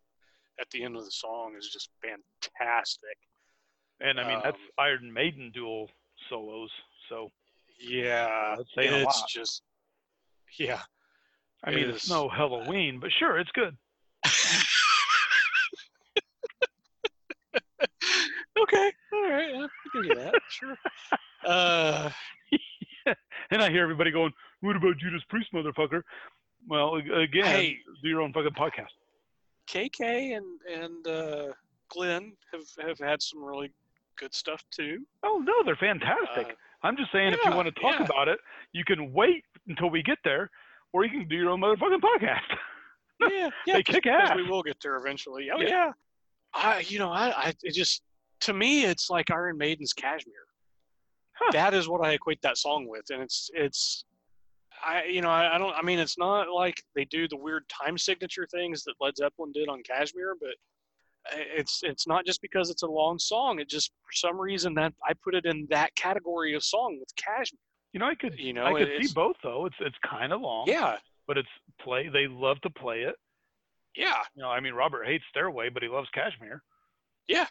at 0.60 0.70
the 0.72 0.84
end 0.84 0.96
of 0.96 1.04
the 1.06 1.12
song 1.12 1.56
is 1.58 1.70
just 1.70 1.90
fantastic. 2.02 3.18
And 4.02 4.20
I 4.20 4.28
mean, 4.28 4.40
that's 4.44 4.58
Um, 4.58 4.70
Iron 4.78 5.12
Maiden 5.14 5.52
dual 5.54 5.90
solos. 6.30 6.72
So, 7.10 7.32
Yeah, 7.80 8.56
That's 8.58 8.70
it's 8.78 9.24
just 9.34 9.64
yeah. 10.58 10.82
I 11.64 11.72
mean, 11.72 11.90
it's 11.90 12.04
is- 12.06 12.10
no 12.10 12.30
Halloween, 12.30 13.00
but 13.00 13.12
sure, 13.12 13.38
it's 13.38 13.52
good. 13.52 13.76
okay, 18.58 18.92
all 19.14 19.30
right, 19.30 19.54
I 19.56 19.68
can 19.92 20.02
do 20.04 20.16
that. 20.16 20.34
Sure. 20.50 20.78
Uh, 21.46 22.10
And 23.52 23.62
I 23.62 23.70
hear 23.70 23.84
everybody 23.84 24.10
going, 24.10 24.34
"What 24.62 24.76
about 24.76 24.98
Judas 24.98 25.22
Priest, 25.30 25.54
motherfucker?" 25.54 26.02
Well, 26.68 26.96
again, 26.96 27.46
Hey. 27.46 27.78
do 28.02 28.10
your 28.10 28.22
own 28.22 28.34
fucking 28.34 28.54
podcast. 28.54 28.90
KK 29.68 30.38
and 30.38 30.46
and 30.70 31.08
uh, 31.08 31.54
Glenn 31.90 32.34
have 32.54 32.88
have 32.88 33.00
had 33.00 33.22
some 33.22 33.44
really 33.44 33.72
good 34.18 34.34
stuff 34.34 34.64
too. 34.72 35.06
Oh 35.24 35.42
no, 35.44 35.54
they're 35.64 35.76
fantastic. 35.76 36.48
Uh, 36.48 36.56
I'm 36.84 36.98
just 36.98 37.12
saying, 37.12 37.34
if 37.34 37.40
you 37.44 37.52
want 37.52 37.68
to 37.68 37.82
talk 37.82 38.00
yeah. 38.00 38.06
about 38.06 38.28
it, 38.28 38.40
you 38.72 38.84
can 38.86 39.12
wait 39.12 39.44
until 39.68 39.90
we 39.90 40.04
get 40.04 40.20
there, 40.24 40.52
or 40.94 41.04
you 41.04 41.12
can 41.12 41.28
do 41.28 41.36
your 41.36 41.50
own 41.50 41.62
motherfucking 41.62 42.00
podcast. 42.00 42.42
yeah, 43.32 43.50
yeah, 43.66 43.74
They 43.76 43.84
kick 43.84 44.06
ass. 44.06 44.36
We 44.36 44.48
will 44.48 44.62
get 44.62 44.78
there 44.82 44.98
eventually. 44.98 45.50
Oh 45.54 45.60
Yeah. 45.60 45.68
yeah. 45.68 45.92
I 46.54 46.80
you 46.88 47.00
know 47.00 47.12
I 47.12 47.30
I 47.30 47.54
it 47.64 47.74
just 47.74 48.04
to 48.42 48.54
me 48.54 48.86
it's 48.86 49.10
like 49.10 49.32
Iron 49.32 49.58
Maiden's 49.58 49.94
Kashmir. 49.94 50.36
Huh. 51.34 51.52
That 51.52 51.74
is 51.74 51.90
what 51.90 52.06
I 52.06 52.12
equate 52.12 52.42
that 52.44 52.58
song 52.58 52.88
with, 52.88 53.06
and 53.10 53.22
it's 53.22 53.50
it's. 53.54 54.06
I 54.86 55.06
you 55.06 55.22
know 55.22 55.30
I, 55.30 55.56
I 55.56 55.58
don't 55.58 55.74
I 55.76 55.82
mean 55.82 56.00
it's 56.00 56.18
not 56.18 56.50
like 56.50 56.82
they 56.96 57.06
do 57.06 57.28
the 57.28 57.38
weird 57.38 57.64
time 57.70 57.98
signature 57.98 58.48
things 58.52 58.84
that 58.84 58.94
Led 59.02 59.18
Zeppelin 59.18 59.52
did 59.54 59.68
on 59.68 59.82
Kashmir, 59.84 60.36
but 60.40 60.56
it's 61.34 61.82
it's 61.84 62.08
not 62.08 62.26
just 62.26 62.42
because 62.42 62.70
it's 62.70 62.84
a 62.84 62.88
long 62.88 63.18
song. 63.18 63.60
It 63.60 63.68
just 63.70 63.92
for 64.04 64.12
some 64.14 64.40
reason 64.40 64.74
that 64.76 64.94
I 65.04 65.14
put 65.24 65.34
it 65.36 65.46
in 65.46 65.66
that 65.72 65.96
category 65.96 66.54
of 66.54 66.64
song 66.64 66.98
with 67.00 67.10
Kashmir. 67.16 67.60
You 67.94 68.00
know, 68.00 68.08
I 68.08 68.16
could, 68.16 68.38
You 68.38 68.54
know, 68.54 68.66
I 68.66 68.74
could 68.74 68.92
see 69.02 69.14
both 69.14 69.38
though. 69.42 69.66
It's 69.66 69.76
it's 69.80 69.96
kind 70.08 70.34
of 70.34 70.42
long, 70.42 70.66
Yeah, 70.68 70.98
but 71.28 71.38
it's 71.38 71.50
play. 71.82 72.10
They 72.10 72.28
love 72.28 72.60
to 72.62 72.70
play 72.70 73.02
it. 73.02 73.16
yeah. 73.96 74.18
You 74.36 74.44
know, 74.44 74.50
I 74.50 74.60
mean, 74.60 74.74
Robert 74.74 75.06
hates 75.06 75.24
Stairway, 75.30 75.70
but 75.70 75.82
he 75.82 75.90
loves 75.90 76.10
Kashmir. 76.14 76.62
Yeah. 77.28 77.48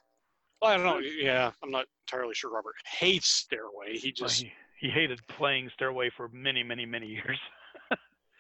Well, 0.61 0.71
I 0.71 0.77
don't 0.77 0.87
know. 0.87 0.99
Yeah, 0.99 1.51
I'm 1.63 1.71
not 1.71 1.87
entirely 2.07 2.35
sure. 2.35 2.51
Robert 2.53 2.75
hates 2.99 3.27
Stairway. 3.29 3.97
He 3.97 4.13
just 4.13 4.43
he, 4.43 4.53
he 4.81 4.89
hated 4.91 5.21
playing 5.29 5.71
Stairway 5.75 6.11
for 6.17 6.29
many, 6.33 6.63
many, 6.63 6.87
many 6.87 7.07
years. 7.07 7.39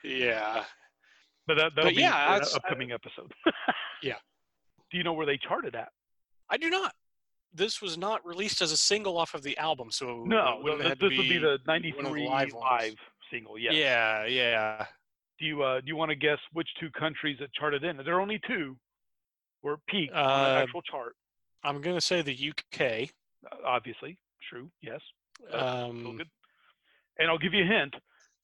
yeah. 0.02 0.64
But 1.46 1.56
that, 1.58 1.72
that'll 1.76 1.90
But 1.90 1.96
be 1.96 2.00
yeah, 2.00 2.36
an 2.36 2.42
upcoming 2.54 2.92
episode. 2.92 3.30
Yeah. 4.02 4.14
Do 4.90 4.96
you 4.96 5.04
know 5.04 5.12
where 5.12 5.26
they 5.26 5.36
charted 5.36 5.74
at? 5.74 5.90
I 6.48 6.56
do 6.56 6.70
not. 6.70 6.94
This 7.52 7.82
was 7.82 7.98
not 7.98 8.24
released 8.26 8.62
as 8.62 8.72
a 8.72 8.76
single 8.78 9.18
off 9.18 9.34
of 9.34 9.42
the 9.42 9.56
album, 9.58 9.90
so 9.90 10.24
No, 10.26 10.56
it 10.58 10.62
would've 10.64 10.78
th- 10.80 10.88
had 10.88 10.98
this 11.00 11.10
to 11.10 11.16
would 11.18 11.28
be 11.28 11.36
the 11.38 11.58
'93 11.66 11.96
one 12.02 12.06
of 12.06 12.14
the 12.14 12.24
live, 12.24 12.52
live 12.54 12.94
single. 13.30 13.58
Yes. 13.58 13.74
Yeah, 13.74 14.24
yeah. 14.24 14.86
Do 15.38 15.44
you 15.44 15.62
uh, 15.62 15.80
do 15.80 15.86
you 15.86 15.96
want 15.96 16.10
to 16.10 16.14
guess 16.16 16.38
which 16.54 16.68
two 16.80 16.90
countries 16.98 17.36
it 17.40 17.50
charted 17.52 17.84
in? 17.84 17.98
There 17.98 18.14
are 18.14 18.20
only 18.22 18.40
two. 18.46 18.76
Were 19.62 19.76
peaked 19.88 20.12
on 20.14 20.24
the 20.26 20.58
Uh, 20.58 20.62
actual 20.62 20.80
chart. 20.82 21.14
I'm 21.62 21.80
gonna 21.82 22.00
say 22.00 22.22
the 22.22 22.52
UK. 22.52 23.10
Obviously, 23.66 24.16
true. 24.50 24.70
Yes. 24.82 25.00
Um, 25.52 26.16
good. 26.18 26.28
And 27.18 27.28
I'll 27.30 27.38
give 27.38 27.54
you 27.54 27.64
a 27.64 27.66
hint. 27.66 27.94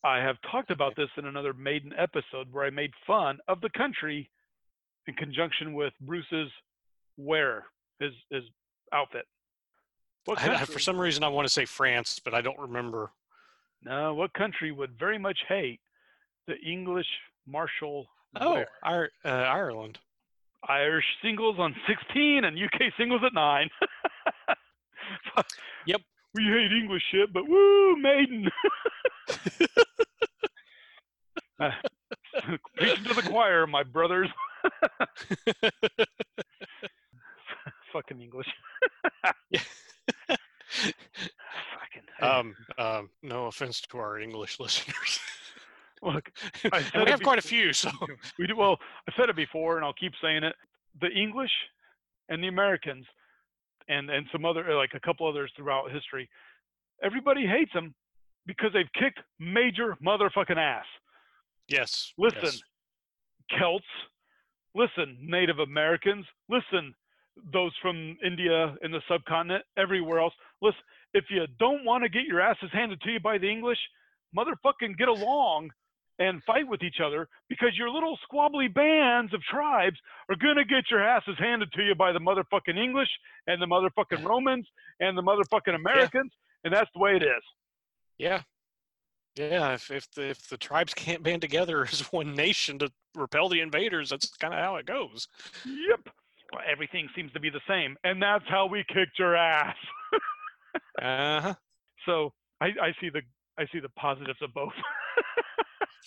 I 0.05 0.19
have 0.19 0.37
talked 0.51 0.71
about 0.71 0.97
this 0.97 1.09
in 1.17 1.27
another 1.27 1.53
Maiden 1.53 1.93
episode 1.97 2.53
where 2.53 2.65
I 2.65 2.71
made 2.71 2.93
fun 3.07 3.39
of 3.49 3.61
the 3.61 3.71
country 3.71 4.31
in 5.07 5.15
conjunction 5.15 5.75
with 5.75 5.93
Bruce's 6.01 6.51
wear, 7.17 7.65
his 7.99 8.13
his 8.31 8.45
outfit. 8.93 9.27
What 10.25 10.41
I, 10.41 10.65
for 10.65 10.79
some 10.79 10.99
reason, 10.99 11.25
I 11.25 11.29
want 11.29 11.47
to 11.49 11.53
say 11.53 11.65
France, 11.65 12.21
but 12.23 12.35
I 12.35 12.41
don't 12.41 12.59
remember. 12.59 13.11
no, 13.83 14.15
what 14.15 14.33
country 14.35 14.71
would 14.71 14.99
very 14.99 15.19
much 15.19 15.39
hate 15.49 15.81
the 16.47 16.57
English 16.59 17.07
martial 17.47 18.07
Oh, 18.41 18.55
wear? 18.85 19.11
Uh, 19.25 19.29
Ireland. 19.29 19.99
Irish 20.69 21.07
singles 21.23 21.57
on 21.59 21.75
16 21.89 22.45
and 22.45 22.57
UK 22.57 22.93
singles 22.97 23.23
at 23.25 23.33
9. 23.35 23.71
Yep. 25.87 26.03
We 26.35 26.45
hate 26.45 26.73
English 26.73 27.03
shit, 27.11 27.33
but 27.33 27.49
woo, 27.49 27.97
Maiden. 27.97 28.49
Uh, 31.59 31.71
Preaching 32.77 33.05
to 33.05 33.15
the 33.15 33.23
choir, 33.23 33.67
my 33.67 33.83
brothers. 33.83 34.29
Fucking 37.93 38.21
English. 38.21 38.47
Fucking. 40.73 40.93
um, 42.23 42.55
um, 42.79 43.11
no 43.23 43.47
offense 43.47 43.81
to 43.83 43.99
our 43.99 44.21
English 44.21 44.61
listeners. 44.61 45.21
look, 46.03 46.31
I 46.73 46.83
said 46.83 47.05
we 47.05 47.11
have 47.11 47.23
quite 47.23 47.39
a 47.39 47.43
few, 47.43 47.73
so 47.73 47.91
we 48.39 48.47
do 48.47 48.57
well. 48.57 48.79
I 49.09 49.13
said 49.17 49.29
it 49.29 49.37
before, 49.37 49.77
and 49.77 49.85
I'll 49.85 49.93
keep 49.93 50.13
saying 50.23 50.45
it. 50.45 50.55
The 51.01 51.11
English 51.11 51.53
and 52.29 52.43
the 52.43 52.49
Americans, 52.49 53.07
and 53.91 54.09
and 54.11 54.27
some 54.33 54.45
other 54.45 54.71
uh, 54.71 54.77
like 54.77 54.93
a 54.95 55.01
couple 55.01 55.29
others 55.29 55.53
throughout 55.57 55.91
history, 55.91 56.29
everybody 57.03 57.47
hates 57.47 57.73
them 57.73 57.95
because 58.47 58.71
they've 58.73 58.93
kicked 58.95 59.21
major 59.39 59.97
motherfucking 60.05 60.57
ass. 60.57 60.87
yes. 61.69 62.13
Listen, 62.17 62.41
yes. 62.45 62.63
Celts. 63.59 63.85
Listen, 64.75 65.19
Native 65.21 65.59
Americans. 65.59 66.25
Listen, 66.49 66.95
those 67.53 67.73
from 67.83 68.17
India 68.25 68.75
and 68.83 68.95
the 68.95 69.01
subcontinent, 69.09 69.65
everywhere 69.77 70.21
else. 70.21 70.35
Listen, 70.63 70.81
if 71.13 71.25
you 71.29 71.45
don't 71.59 71.85
want 71.85 72.05
to 72.05 72.09
get 72.09 72.25
your 72.25 72.41
asses 72.41 72.71
handed 72.73 73.01
to 73.03 73.11
you 73.11 73.21
by 73.21 73.39
the 73.39 73.51
English, 73.51 73.79
motherfucking 74.37 74.97
get 74.97 75.09
along 75.09 75.71
and 76.21 76.45
fight 76.45 76.69
with 76.69 76.83
each 76.83 77.01
other 77.05 77.27
because 77.49 77.71
your 77.77 77.91
little 77.91 78.17
squabbly 78.31 78.73
bands 78.73 79.35
of 79.35 79.41
tribes 79.43 79.97
are 80.29 80.37
gonna 80.37 80.65
get 80.65 80.85
your 80.91 81.03
asses 81.03 81.35
handed 81.39 81.73
to 81.73 81.83
you 81.83 81.95
by 81.95 82.13
the 82.13 82.21
motherfucking 82.21 82.79
English 82.79 83.09
and 83.49 83.61
the 83.61 83.67
motherfucking 83.67 84.25
Romans 84.29 84.67
and 85.01 85.19
the 85.19 85.23
motherfucking 85.23 85.75
Americans, 85.75 86.31
and 86.63 86.73
that's 86.73 86.91
the 86.95 87.01
way 87.01 87.17
it 87.17 87.23
is. 87.23 87.43
Yeah. 88.19 88.43
Yeah, 89.37 89.75
if 89.75 89.91
if 89.91 90.11
the 90.13 90.29
if 90.29 90.49
the 90.49 90.59
tribes 90.59 90.93
can't 90.93 91.23
band 91.23 91.41
together 91.41 91.85
as 91.93 92.01
one 92.13 92.35
nation 92.35 92.79
to 92.81 92.93
repel 93.15 93.49
the 93.49 93.61
invaders, 93.61 94.11
that's 94.11 94.29
kind 94.37 94.53
of 94.53 94.61
how 94.61 94.77
it 94.77 94.87
goes. 94.87 95.27
Yep. 95.65 96.15
Well, 96.53 96.63
everything 96.71 97.09
seems 97.15 97.33
to 97.33 97.41
be 97.41 97.49
the 97.49 97.61
same, 97.69 97.97
and 98.05 98.21
that's 98.21 98.45
how 98.49 98.67
we 98.67 98.85
kicked 98.89 99.19
your 99.19 99.37
ass. 99.37 99.77
Uh 101.03 101.41
huh. 101.41 101.55
So 102.07 102.33
I, 102.61 102.67
I 102.67 102.95
see 103.01 103.11
the 103.11 103.23
I 103.59 103.67
see 103.73 103.81
the 103.81 103.89
positives 103.91 104.39
of 104.41 104.55
both. 104.55 104.73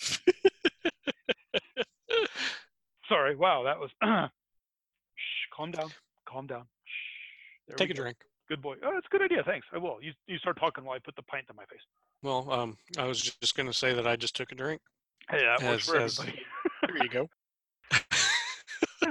Sorry. 3.08 3.36
Wow, 3.36 3.62
that 3.64 3.78
was. 3.78 3.90
Shh, 5.14 5.46
calm 5.54 5.70
down. 5.70 5.90
Calm 6.26 6.46
down. 6.46 6.64
Shh. 6.84 7.74
Take 7.76 7.90
a 7.90 7.94
go. 7.94 8.02
drink. 8.02 8.16
Good 8.48 8.60
boy. 8.60 8.74
Oh, 8.84 8.90
that's 8.92 9.06
a 9.06 9.10
good 9.10 9.22
idea. 9.22 9.42
Thanks. 9.44 9.66
I 9.72 9.78
will. 9.78 9.98
You 10.02 10.12
you 10.26 10.36
start 10.38 10.58
talking 10.58 10.84
while 10.84 10.96
I 10.96 10.98
put 10.98 11.16
the 11.16 11.22
pint 11.22 11.46
in 11.48 11.56
my 11.56 11.64
face. 11.64 11.80
Well, 12.22 12.50
um, 12.50 12.76
I 12.98 13.06
was 13.06 13.20
just 13.20 13.56
going 13.56 13.66
to 13.66 13.72
say 13.72 13.94
that 13.94 14.06
I 14.06 14.16
just 14.16 14.36
took 14.36 14.52
a 14.52 14.54
drink. 14.54 14.82
Hey, 15.30 15.40
that 15.42 15.62
works 15.62 15.88
for 15.88 15.96
as- 15.98 16.18
everybody. 16.18 16.42
There 16.86 17.02
you 17.02 17.08
go. 17.08 17.30
So 19.02 19.08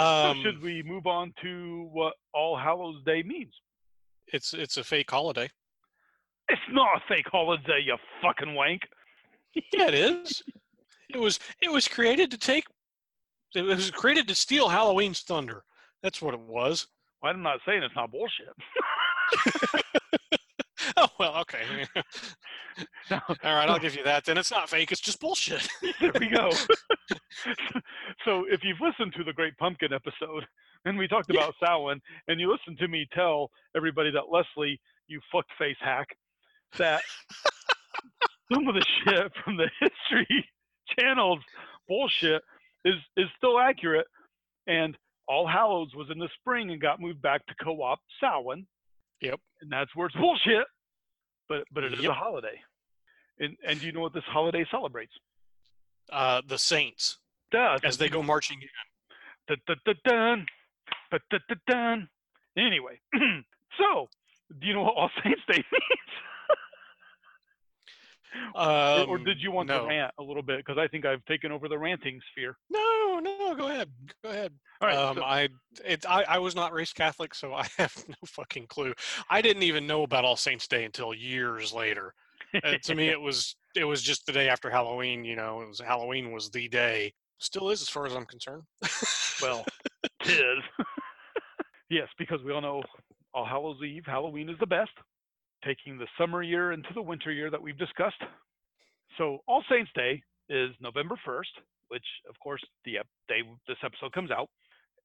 um, 0.04 0.42
should 0.42 0.60
we 0.60 0.82
move 0.82 1.06
on 1.06 1.32
to 1.42 1.88
what 1.92 2.14
All 2.34 2.56
Hallows 2.56 3.04
Day 3.04 3.22
means? 3.22 3.54
it's 4.32 4.54
it's 4.54 4.76
a 4.76 4.84
fake 4.84 5.10
holiday. 5.10 5.48
It's 6.48 6.60
not 6.70 6.96
a 6.96 7.00
fake 7.08 7.26
holiday, 7.30 7.82
you 7.84 7.96
fucking 8.22 8.54
wank. 8.54 8.80
Yeah, 9.54 9.88
it 9.88 9.94
is. 9.94 10.42
It 11.14 11.18
was 11.18 11.38
it 11.62 11.70
was 11.72 11.88
created 11.88 12.30
to 12.30 12.38
take. 12.38 12.64
It 13.54 13.62
was 13.62 13.90
created 13.90 14.28
to 14.28 14.34
steal 14.34 14.68
Halloween's 14.68 15.20
thunder. 15.22 15.64
That's 16.02 16.20
what 16.20 16.34
it 16.34 16.40
was. 16.40 16.86
Well, 17.22 17.32
I'm 17.32 17.42
not 17.42 17.60
saying 17.66 17.82
it's 17.82 17.96
not 17.96 18.10
bullshit. 18.12 18.48
Oh 20.96 21.08
well, 21.18 21.36
okay. 21.36 21.62
All 23.10 23.20
right, 23.44 23.68
I'll 23.68 23.78
give 23.78 23.94
you 23.96 24.02
that. 24.04 24.24
Then 24.24 24.38
it's 24.38 24.50
not 24.50 24.68
fake. 24.70 24.90
It's 24.90 25.00
just 25.00 25.20
bullshit. 25.20 25.68
there 26.00 26.12
we 26.18 26.28
go. 26.28 26.50
so 28.24 28.44
if 28.48 28.64
you've 28.64 28.80
listened 28.80 29.12
to 29.16 29.24
the 29.24 29.32
Great 29.32 29.56
Pumpkin 29.58 29.92
episode, 29.92 30.46
and 30.84 30.96
we 30.98 31.06
talked 31.06 31.30
Yeah. 31.32 31.40
about 31.40 31.54
Samhain, 31.64 32.00
and 32.28 32.40
you 32.40 32.50
listened 32.50 32.78
to 32.78 32.88
me 32.88 33.06
tell 33.12 33.50
everybody 33.76 34.10
that 34.12 34.24
Leslie, 34.30 34.80
you 35.08 35.20
fucked 35.30 35.50
face 35.58 35.76
hack, 35.80 36.08
that 36.78 37.02
some 38.52 38.66
of 38.68 38.74
the 38.74 38.84
shit 39.04 39.32
from 39.44 39.56
the 39.56 39.70
History 39.80 40.48
Channel's 40.98 41.40
bullshit 41.88 42.42
is 42.84 42.94
is 43.16 43.26
still 43.36 43.58
accurate, 43.58 44.06
and 44.66 44.96
All 45.26 45.46
Hallows 45.46 45.94
was 45.94 46.08
in 46.10 46.18
the 46.18 46.28
spring 46.40 46.70
and 46.70 46.80
got 46.80 47.00
moved 47.00 47.20
back 47.22 47.44
to 47.46 47.54
co-op 47.62 48.00
Samhain, 48.20 48.66
Yep. 49.20 49.40
and 49.60 49.70
that's 49.70 49.94
where 49.94 50.06
it's 50.06 50.16
bullshit. 50.16 50.66
But 51.48 51.64
but 51.72 51.84
it 51.84 51.92
is 51.94 52.00
Yep. 52.00 52.10
a 52.10 52.14
holiday, 52.14 52.60
and 53.38 53.56
and 53.66 53.80
do 53.80 53.86
you 53.86 53.92
know 53.92 54.00
what 54.00 54.12
this 54.14 54.24
holiday 54.24 54.64
celebrates? 54.70 55.12
Uh, 56.10 56.40
the 56.46 56.56
Saints 56.58 57.18
Does 57.50 57.80
as 57.84 57.98
they 57.98 58.08
go 58.08 58.22
marching 58.22 58.58
in. 58.62 59.56
dun, 59.66 59.80
dun, 60.06 60.46
dun. 61.66 62.08
Anyway, 62.56 62.98
so 63.78 64.08
do 64.58 64.66
you 64.66 64.72
know 64.74 64.82
what 64.84 64.96
All 64.96 65.10
Saints 65.22 65.40
Day 65.46 65.62
means? 65.72 66.10
Or- 68.54 68.60
or 69.08 69.16
Um, 69.18 69.24
did 69.24 69.40
you 69.40 69.50
want 69.50 69.68
no. 69.68 69.82
to 69.82 69.86
rant 69.88 70.12
a 70.18 70.22
little 70.22 70.42
bit? 70.42 70.58
Because 70.58 70.78
I 70.78 70.86
think 70.88 71.04
I've 71.04 71.24
taken 71.24 71.50
over 71.52 71.68
the 71.68 71.78
ranting 71.78 72.20
sphere. 72.32 72.56
No, 72.70 73.18
no, 73.20 73.54
go 73.54 73.68
ahead. 73.68 73.90
Go 74.22 74.30
ahead. 74.30 74.52
All 74.80 74.88
right. 74.88 74.96
um, 74.96 75.16
so- 75.16 75.24
I, 75.24 75.48
it, 75.84 76.04
I 76.08 76.22
I 76.24 76.38
was 76.38 76.54
not 76.54 76.72
raised 76.72 76.94
Catholic, 76.94 77.34
so 77.34 77.54
I 77.62 77.66
have 77.78 77.94
no 78.08 78.14
fucking 78.26 78.66
clue. 78.68 78.94
I 79.30 79.40
didn't 79.42 79.62
even 79.64 79.86
know 79.86 80.02
about 80.02 80.24
All 80.24 80.36
Saints 80.36 80.66
Day 80.68 80.84
until 80.84 81.12
years 81.14 81.72
later. 81.72 82.14
Uh, 82.62 82.74
to 82.82 82.94
me, 82.94 83.08
it 83.16 83.20
was 83.20 83.56
it 83.74 83.84
was 83.84 84.02
just 84.02 84.24
the 84.26 84.32
day 84.32 84.48
after 84.48 84.70
Halloween. 84.70 85.24
You 85.24 85.36
know, 85.36 85.60
it 85.62 85.68
was 85.68 85.80
Halloween 85.80 86.32
was 86.32 86.50
the 86.50 86.68
day. 86.68 87.12
Still 87.38 87.70
is, 87.70 87.82
as 87.82 87.88
far 87.88 88.04
as 88.06 88.14
I'm 88.14 88.26
concerned. 88.26 88.62
well, 89.40 89.64
tis. 90.22 90.58
yes, 91.88 92.08
because 92.18 92.42
we 92.42 92.52
all 92.52 92.60
know 92.60 92.82
All 93.32 93.44
Hallows 93.44 93.80
Eve, 93.82 94.04
Halloween 94.06 94.48
is 94.48 94.58
the 94.58 94.66
best, 94.66 94.90
taking 95.64 95.98
the 95.98 96.06
summer 96.18 96.42
year 96.42 96.72
into 96.72 96.88
the 96.94 97.02
winter 97.02 97.32
year 97.32 97.50
that 97.50 97.60
we've 97.60 97.78
discussed. 97.78 98.22
So 99.16 99.38
All 99.46 99.64
Saints 99.70 99.90
Day 99.94 100.22
is 100.48 100.70
November 100.80 101.18
1st, 101.26 101.62
which 101.88 102.04
of 102.28 102.38
course 102.40 102.62
the 102.84 102.98
day 103.28 103.42
this 103.66 103.76
episode 103.84 104.12
comes 104.12 104.30
out, 104.30 104.48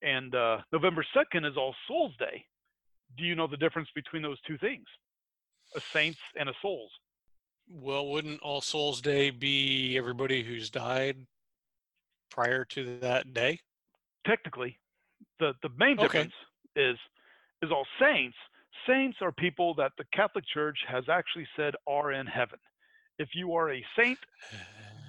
and 0.02 0.34
uh, 0.34 0.58
November 0.72 1.04
2nd 1.16 1.48
is 1.50 1.56
All 1.56 1.74
Souls 1.88 2.12
Day. 2.18 2.44
Do 3.18 3.24
you 3.24 3.34
know 3.34 3.46
the 3.46 3.56
difference 3.56 3.88
between 3.94 4.22
those 4.22 4.40
two 4.46 4.58
things? 4.58 4.84
A 5.76 5.80
saints 5.92 6.18
and 6.38 6.48
a 6.48 6.52
souls. 6.62 6.90
well, 7.68 8.06
wouldn't 8.08 8.40
All 8.42 8.60
Souls 8.60 9.00
Day 9.00 9.30
be 9.30 9.96
everybody 9.96 10.42
who's 10.44 10.70
died 10.70 11.26
prior 12.30 12.64
to 12.66 12.98
that 13.00 13.32
day? 13.32 13.60
technically 14.26 14.78
the 15.38 15.52
the 15.62 15.68
main 15.76 15.98
Okay. 15.98 16.06
difference 16.06 16.32
is 16.76 16.96
is 17.62 17.70
all 17.70 17.86
saints 18.00 18.36
saints 18.86 19.18
are 19.22 19.32
people 19.32 19.74
that 19.74 19.92
the 19.98 20.04
catholic 20.12 20.44
church 20.52 20.78
has 20.88 21.04
actually 21.08 21.46
said 21.56 21.74
are 21.86 22.12
in 22.12 22.26
heaven. 22.26 22.58
If 23.18 23.28
you 23.34 23.54
are 23.54 23.72
a 23.72 23.84
saint 23.96 24.18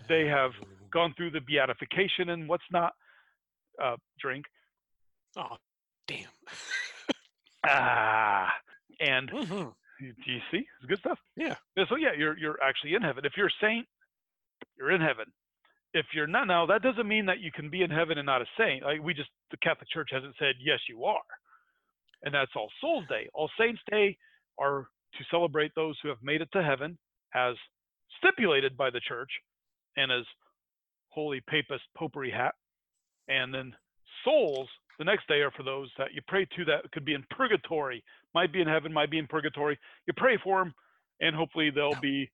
They 0.08 0.26
have 0.38 0.52
gone 0.92 1.14
through 1.18 1.32
the 1.32 1.42
beatification 1.42 2.30
and 2.30 2.48
what's 2.48 2.70
not 2.72 2.94
uh 3.82 3.98
drink. 4.20 4.46
Oh, 5.36 5.58
damn. 6.08 6.30
ah 7.68 8.52
and 9.00 9.30
Mhm. 9.30 9.74
do 10.00 10.32
you 10.32 10.42
see? 10.52 10.58
It's 10.78 10.86
good 10.88 11.00
stuff. 11.00 11.20
Yeah. 11.36 11.56
so 11.90 11.96
yeah 11.96 12.14
you're 12.18 12.38
you're 12.38 12.62
actually 12.64 12.94
in 12.96 13.02
heaven. 13.02 13.26
If 13.26 13.34
you're 13.38 13.48
a 13.48 13.60
saint 13.62 13.88
you're 14.78 14.92
in 14.92 15.02
heaven. 15.02 15.26
If 15.94 16.08
you're 16.14 16.28
not 16.28 16.48
now 16.48 16.66
that 16.68 16.82
doesn't 16.82 17.08
mean 17.08 17.26
that 17.28 17.40
you 17.40 17.52
can 17.52 17.70
be 17.70 17.82
in 17.82 17.90
heaven 17.90 18.18
and 18.18 18.26
not 18.26 18.42
a 18.42 18.46
saint. 18.58 18.84
Like 18.84 19.02
we 19.02 19.14
just 19.14 19.30
the 19.52 19.58
catholic 19.58 19.90
church 19.90 20.10
hasn't 20.12 20.36
said 20.38 20.56
yes 20.62 20.80
you 20.88 21.06
are 21.06 21.24
and 22.26 22.34
that's 22.34 22.52
all 22.56 22.70
souls 22.82 23.06
day. 23.08 23.30
All 23.34 23.50
saints 23.58 23.82
day 23.90 24.18
are 24.60 24.88
to 25.18 25.24
celebrate 25.32 25.72
those 25.76 25.96
who 26.02 26.10
have 26.10 26.18
made 26.22 26.42
it 26.42 26.50
to 26.54 26.64
heaven 26.64 26.98
as 27.34 27.56
stipulated 28.18 28.76
by 28.76 28.90
the 28.90 29.00
church 29.08 29.30
and 29.96 30.12
as 30.12 30.26
holy 31.10 31.42
papist 31.48 31.84
popery 31.96 32.32
hat. 32.32 32.56
And 33.28 33.54
then 33.54 33.74
souls 34.24 34.68
the 34.98 35.06
next 35.06 35.28
day 35.28 35.42
are 35.42 35.52
for 35.52 35.64
those 35.64 35.90
that 35.98 36.14
you 36.14 36.22
pray 36.28 36.46
to 36.58 36.66
that 36.66 36.92
could 36.92 37.06
be 37.06 37.14
in 37.14 37.24
purgatory 37.30 38.04
might 38.34 38.52
be 38.52 38.62
in 38.62 38.68
heaven 38.68 38.92
might 38.92 39.12
be 39.12 39.20
in 39.20 39.28
purgatory. 39.28 39.78
You 40.08 40.14
pray 40.18 40.38
for 40.44 40.60
them 40.60 40.74
and 41.22 41.36
hopefully 41.36 41.70
they'll 41.70 42.00
be 42.02 42.30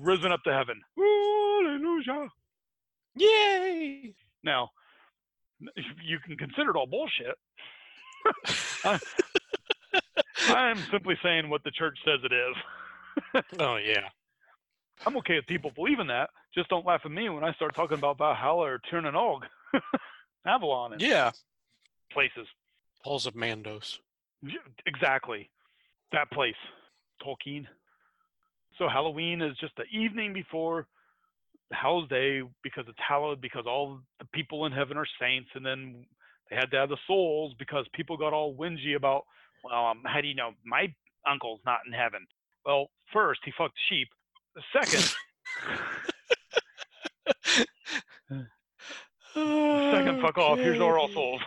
risen 0.00 0.32
up 0.32 0.42
to 0.44 0.52
heaven. 0.52 0.80
Hallelujah! 0.96 2.28
Yay! 3.16 4.14
now, 4.42 4.70
you 6.04 6.18
can 6.24 6.36
consider 6.36 6.70
it 6.70 6.76
all 6.76 6.86
bullshit. 6.86 7.36
I'm 10.48 10.78
simply 10.90 11.16
saying 11.22 11.48
what 11.48 11.62
the 11.64 11.70
church 11.70 11.98
says 12.04 12.20
it 12.24 12.32
is. 12.32 12.56
Oh 13.58 13.76
yeah. 13.76 14.08
I'm 15.04 15.16
okay 15.18 15.34
with 15.36 15.46
people 15.46 15.72
believing 15.74 16.06
that. 16.06 16.30
Just 16.54 16.68
don't 16.68 16.86
laugh 16.86 17.00
at 17.04 17.10
me 17.10 17.28
when 17.28 17.42
I 17.44 17.52
start 17.54 17.74
talking 17.74 17.98
about 17.98 18.18
Valhalla 18.18 18.62
or 18.74 18.80
Tír 18.90 19.02
na 19.02 19.10
nÓg, 19.10 19.40
Avalon, 20.46 20.92
and 20.92 21.02
Yeah. 21.02 21.32
places. 22.12 22.46
Halls 23.02 23.26
of 23.26 23.34
Mandos. 23.34 23.98
Exactly. 24.86 25.50
That 26.12 26.30
place, 26.30 26.54
Tolkien. 27.24 27.66
So 28.78 28.88
Halloween 28.88 29.42
is 29.42 29.56
just 29.58 29.74
the 29.76 29.84
evening 29.96 30.32
before 30.32 30.86
Hallow's 31.72 32.08
Day 32.08 32.42
because 32.62 32.84
it's 32.88 32.98
hallowed 33.06 33.40
because 33.40 33.64
all 33.66 33.98
the 34.20 34.26
people 34.32 34.66
in 34.66 34.72
heaven 34.72 34.96
are 34.96 35.06
saints, 35.20 35.50
and 35.54 35.66
then 35.66 36.06
they 36.50 36.56
had 36.56 36.70
to 36.70 36.76
have 36.78 36.88
the 36.88 36.96
souls 37.06 37.52
because 37.58 37.84
people 37.94 38.16
got 38.16 38.32
all 38.32 38.54
whingy 38.54 38.94
about, 38.96 39.24
well, 39.64 39.86
um, 39.86 40.02
how 40.04 40.20
do 40.20 40.28
you 40.28 40.34
know 40.34 40.50
my 40.64 40.92
uncle's 41.28 41.60
not 41.64 41.80
in 41.86 41.92
heaven? 41.92 42.26
Well, 42.64 42.90
first 43.12 43.40
he 43.44 43.52
fucked 43.56 43.78
sheep. 43.88 44.08
The 44.54 44.62
second, 44.72 45.14
second 49.34 50.20
fuck 50.22 50.38
off. 50.38 50.58
Here's 50.58 50.80
our 50.80 50.98
all 50.98 51.08
souls. 51.08 51.40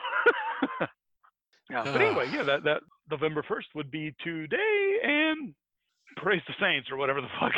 yeah, 1.70 1.84
but 1.84 2.02
anyway, 2.02 2.30
yeah, 2.32 2.44
that 2.44 2.64
that 2.64 2.82
November 3.10 3.44
first 3.48 3.68
would 3.76 3.92
be 3.92 4.16
today, 4.24 4.98
and 5.04 5.54
praise 6.18 6.42
the 6.48 6.54
saints 6.60 6.90
or 6.92 6.98
whatever 6.98 7.22
the 7.22 7.28
fuck. 7.40 7.54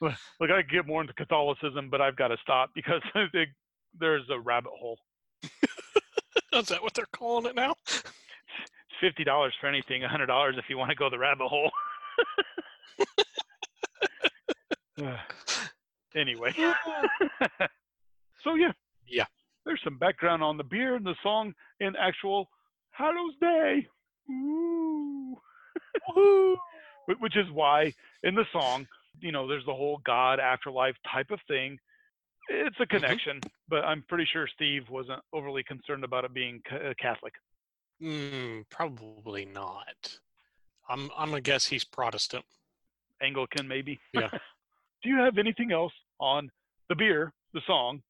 Look, 0.00 0.50
I 0.50 0.62
could 0.62 0.70
get 0.70 0.86
more 0.86 1.00
into 1.00 1.14
Catholicism, 1.14 1.88
but 1.90 2.00
I've 2.00 2.16
got 2.16 2.28
to 2.28 2.36
stop 2.42 2.70
because 2.74 3.02
there's 3.98 4.28
a 4.30 4.38
rabbit 4.38 4.72
hole. 4.78 4.98
Is 6.54 6.68
that 6.68 6.82
what 6.82 6.94
they're 6.94 7.06
calling 7.12 7.46
it 7.46 7.54
now? 7.56 7.74
Fifty 9.00 9.24
dollars 9.24 9.54
for 9.60 9.66
anything, 9.66 10.04
a 10.04 10.08
hundred 10.08 10.26
dollars 10.26 10.54
if 10.58 10.64
you 10.68 10.78
want 10.78 10.90
to 10.90 10.94
go 10.96 11.10
the 11.10 11.18
rabbit 11.18 11.48
hole. 11.48 11.70
anyway, 16.14 16.52
so 18.44 18.54
yeah, 18.54 18.72
Yeah. 19.08 19.24
There's 19.64 19.80
some 19.82 19.98
background 19.98 20.42
on 20.42 20.56
the 20.58 20.64
beer 20.64 20.94
and 20.94 21.04
the 21.06 21.14
song 21.22 21.54
in 21.80 21.94
actual 21.96 22.48
Hallows 22.90 23.34
Day. 23.40 23.86
Ooh. 24.30 25.36
Wh- 27.08 27.20
Which 27.20 27.36
is 27.36 27.50
why 27.52 27.92
in 28.22 28.34
the 28.34 28.44
song, 28.52 28.86
you 29.20 29.32
know, 29.32 29.48
there's 29.48 29.64
the 29.64 29.72
whole 29.74 30.00
God 30.04 30.38
afterlife 30.38 30.94
type 31.12 31.30
of 31.30 31.40
thing. 31.48 31.78
It's 32.48 32.76
a 32.80 32.86
connection, 32.86 33.40
but 33.68 33.84
I'm 33.84 34.04
pretty 34.08 34.26
sure 34.30 34.46
Steve 34.46 34.82
wasn't 34.90 35.20
overly 35.32 35.62
concerned 35.62 36.04
about 36.04 36.24
it 36.24 36.34
being 36.34 36.60
ca- 36.68 36.90
uh, 36.90 36.94
Catholic. 37.00 37.32
Mm, 38.02 38.64
probably 38.70 39.44
not. 39.46 40.18
I'm 40.88 41.10
I'm 41.16 41.30
gonna 41.30 41.40
guess 41.40 41.66
he's 41.66 41.84
Protestant. 41.84 42.44
Anglican, 43.22 43.66
maybe. 43.68 43.98
Yeah. 44.12 44.28
Do 45.02 45.10
you 45.10 45.16
have 45.18 45.36
anything 45.38 45.70
else 45.72 45.92
on 46.18 46.50
the 46.88 46.94
beer, 46.94 47.32
the 47.52 47.60
song, 47.66 48.02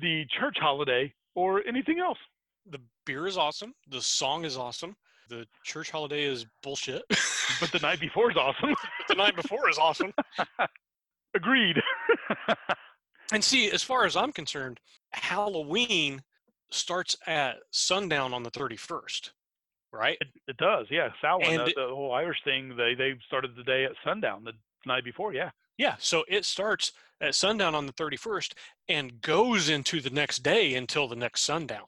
the 0.00 0.24
church 0.38 0.56
holiday, 0.58 1.12
or 1.34 1.62
anything 1.66 1.98
else? 2.00 2.16
The 2.70 2.78
beer 3.04 3.26
is 3.26 3.36
awesome. 3.36 3.74
The 3.90 4.00
song 4.00 4.44
is 4.46 4.56
awesome. 4.56 4.96
The 5.28 5.46
church 5.62 5.90
holiday 5.90 6.22
is 6.24 6.46
bullshit. 6.62 7.02
But 7.60 7.70
the 7.70 7.80
night 7.80 8.00
before 8.00 8.30
is 8.30 8.36
awesome. 8.38 8.74
the 9.08 9.14
night 9.14 9.36
before 9.36 9.68
is 9.68 9.76
awesome. 9.78 10.12
Agreed. 11.34 11.76
And 13.32 13.44
see, 13.44 13.70
as 13.70 13.82
far 13.82 14.04
as 14.04 14.16
I'm 14.16 14.32
concerned, 14.32 14.80
Halloween 15.12 16.22
starts 16.70 17.16
at 17.26 17.56
sundown 17.70 18.32
on 18.32 18.42
the 18.42 18.50
31st, 18.50 19.30
right? 19.92 20.18
it, 20.20 20.28
it 20.46 20.56
does, 20.56 20.86
yeah. 20.90 21.08
Samhain, 21.20 21.58
the, 21.58 21.72
the 21.76 21.94
whole 21.94 22.12
Irish 22.12 22.38
thing, 22.44 22.74
they 22.76 22.94
they 22.94 23.14
started 23.26 23.56
the 23.56 23.62
day 23.64 23.84
at 23.84 23.92
sundown, 24.04 24.44
the 24.44 24.52
night 24.86 25.04
before, 25.04 25.32
yeah. 25.32 25.50
Yeah, 25.76 25.94
so 25.98 26.24
it 26.28 26.44
starts 26.44 26.92
at 27.20 27.34
sundown 27.34 27.74
on 27.74 27.86
the 27.86 27.92
31st 27.92 28.52
and 28.88 29.20
goes 29.20 29.68
into 29.68 30.00
the 30.00 30.10
next 30.10 30.42
day 30.42 30.74
until 30.74 31.06
the 31.06 31.16
next 31.16 31.42
sundown. 31.42 31.84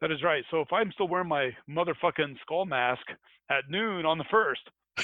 That 0.00 0.10
is 0.10 0.22
right. 0.22 0.44
So 0.50 0.60
if 0.60 0.72
I'm 0.72 0.90
still 0.92 1.08
wearing 1.08 1.28
my 1.28 1.50
motherfucking 1.70 2.36
skull 2.42 2.66
mask 2.66 3.06
at 3.50 3.70
noon 3.70 4.04
on 4.04 4.18
the 4.18 4.24
first, 4.30 4.68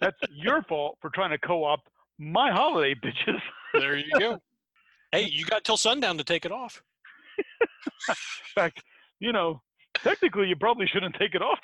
That's 0.00 0.16
your 0.30 0.62
fault 0.62 0.98
for 1.00 1.10
trying 1.10 1.30
to 1.30 1.38
co-opt 1.38 1.88
my 2.18 2.50
holiday, 2.50 2.94
bitches. 3.04 3.40
There 3.74 3.96
you 3.96 4.10
go. 4.18 4.38
Hey, 5.12 5.28
you 5.30 5.44
got 5.44 5.64
till 5.64 5.76
sundown 5.76 6.18
to 6.18 6.24
take 6.24 6.44
it 6.44 6.52
off. 6.52 6.82
In 8.08 8.14
fact, 8.54 8.82
you 9.20 9.32
know, 9.32 9.62
technically, 9.94 10.48
you 10.48 10.56
probably 10.56 10.86
shouldn't 10.86 11.14
take 11.18 11.34
it 11.34 11.42
off. 11.42 11.58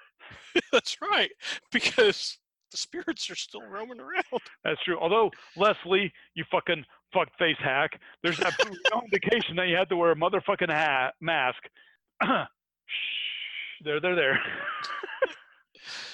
That's 0.72 0.96
right, 1.00 1.30
because 1.72 2.38
the 2.70 2.76
spirits 2.76 3.30
are 3.30 3.36
still 3.36 3.62
roaming 3.62 4.00
around. 4.00 4.42
That's 4.64 4.82
true. 4.84 4.98
Although 4.98 5.30
Leslie, 5.56 6.12
you 6.34 6.44
fucking 6.50 6.84
fuck 7.12 7.28
face 7.38 7.56
hack, 7.58 7.98
there's 8.22 8.40
absolutely 8.40 8.80
no 8.92 9.02
indication 9.02 9.56
that 9.56 9.68
you 9.68 9.76
had 9.76 9.88
to 9.88 9.96
wear 9.96 10.12
a 10.12 10.16
motherfucking 10.16 10.70
hat 10.70 11.14
mask. 11.20 11.62
Shh, 12.22 13.84
there, 13.84 14.00
there, 14.00 14.14
there. 14.14 14.40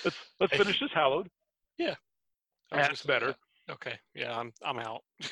let's 0.05 0.17
let's 0.39 0.57
finish 0.57 0.81
this 0.81 0.91
hallowed. 0.95 1.29
Yeah. 1.79 1.95
I 2.73 2.77
was 2.77 2.79
gonna 2.79 2.89
That's 2.89 3.03
better. 3.03 3.35
Okay, 3.71 3.99
yeah, 4.15 4.37
I'm 4.39 4.53
I'm 4.65 4.79
out. 4.79 5.03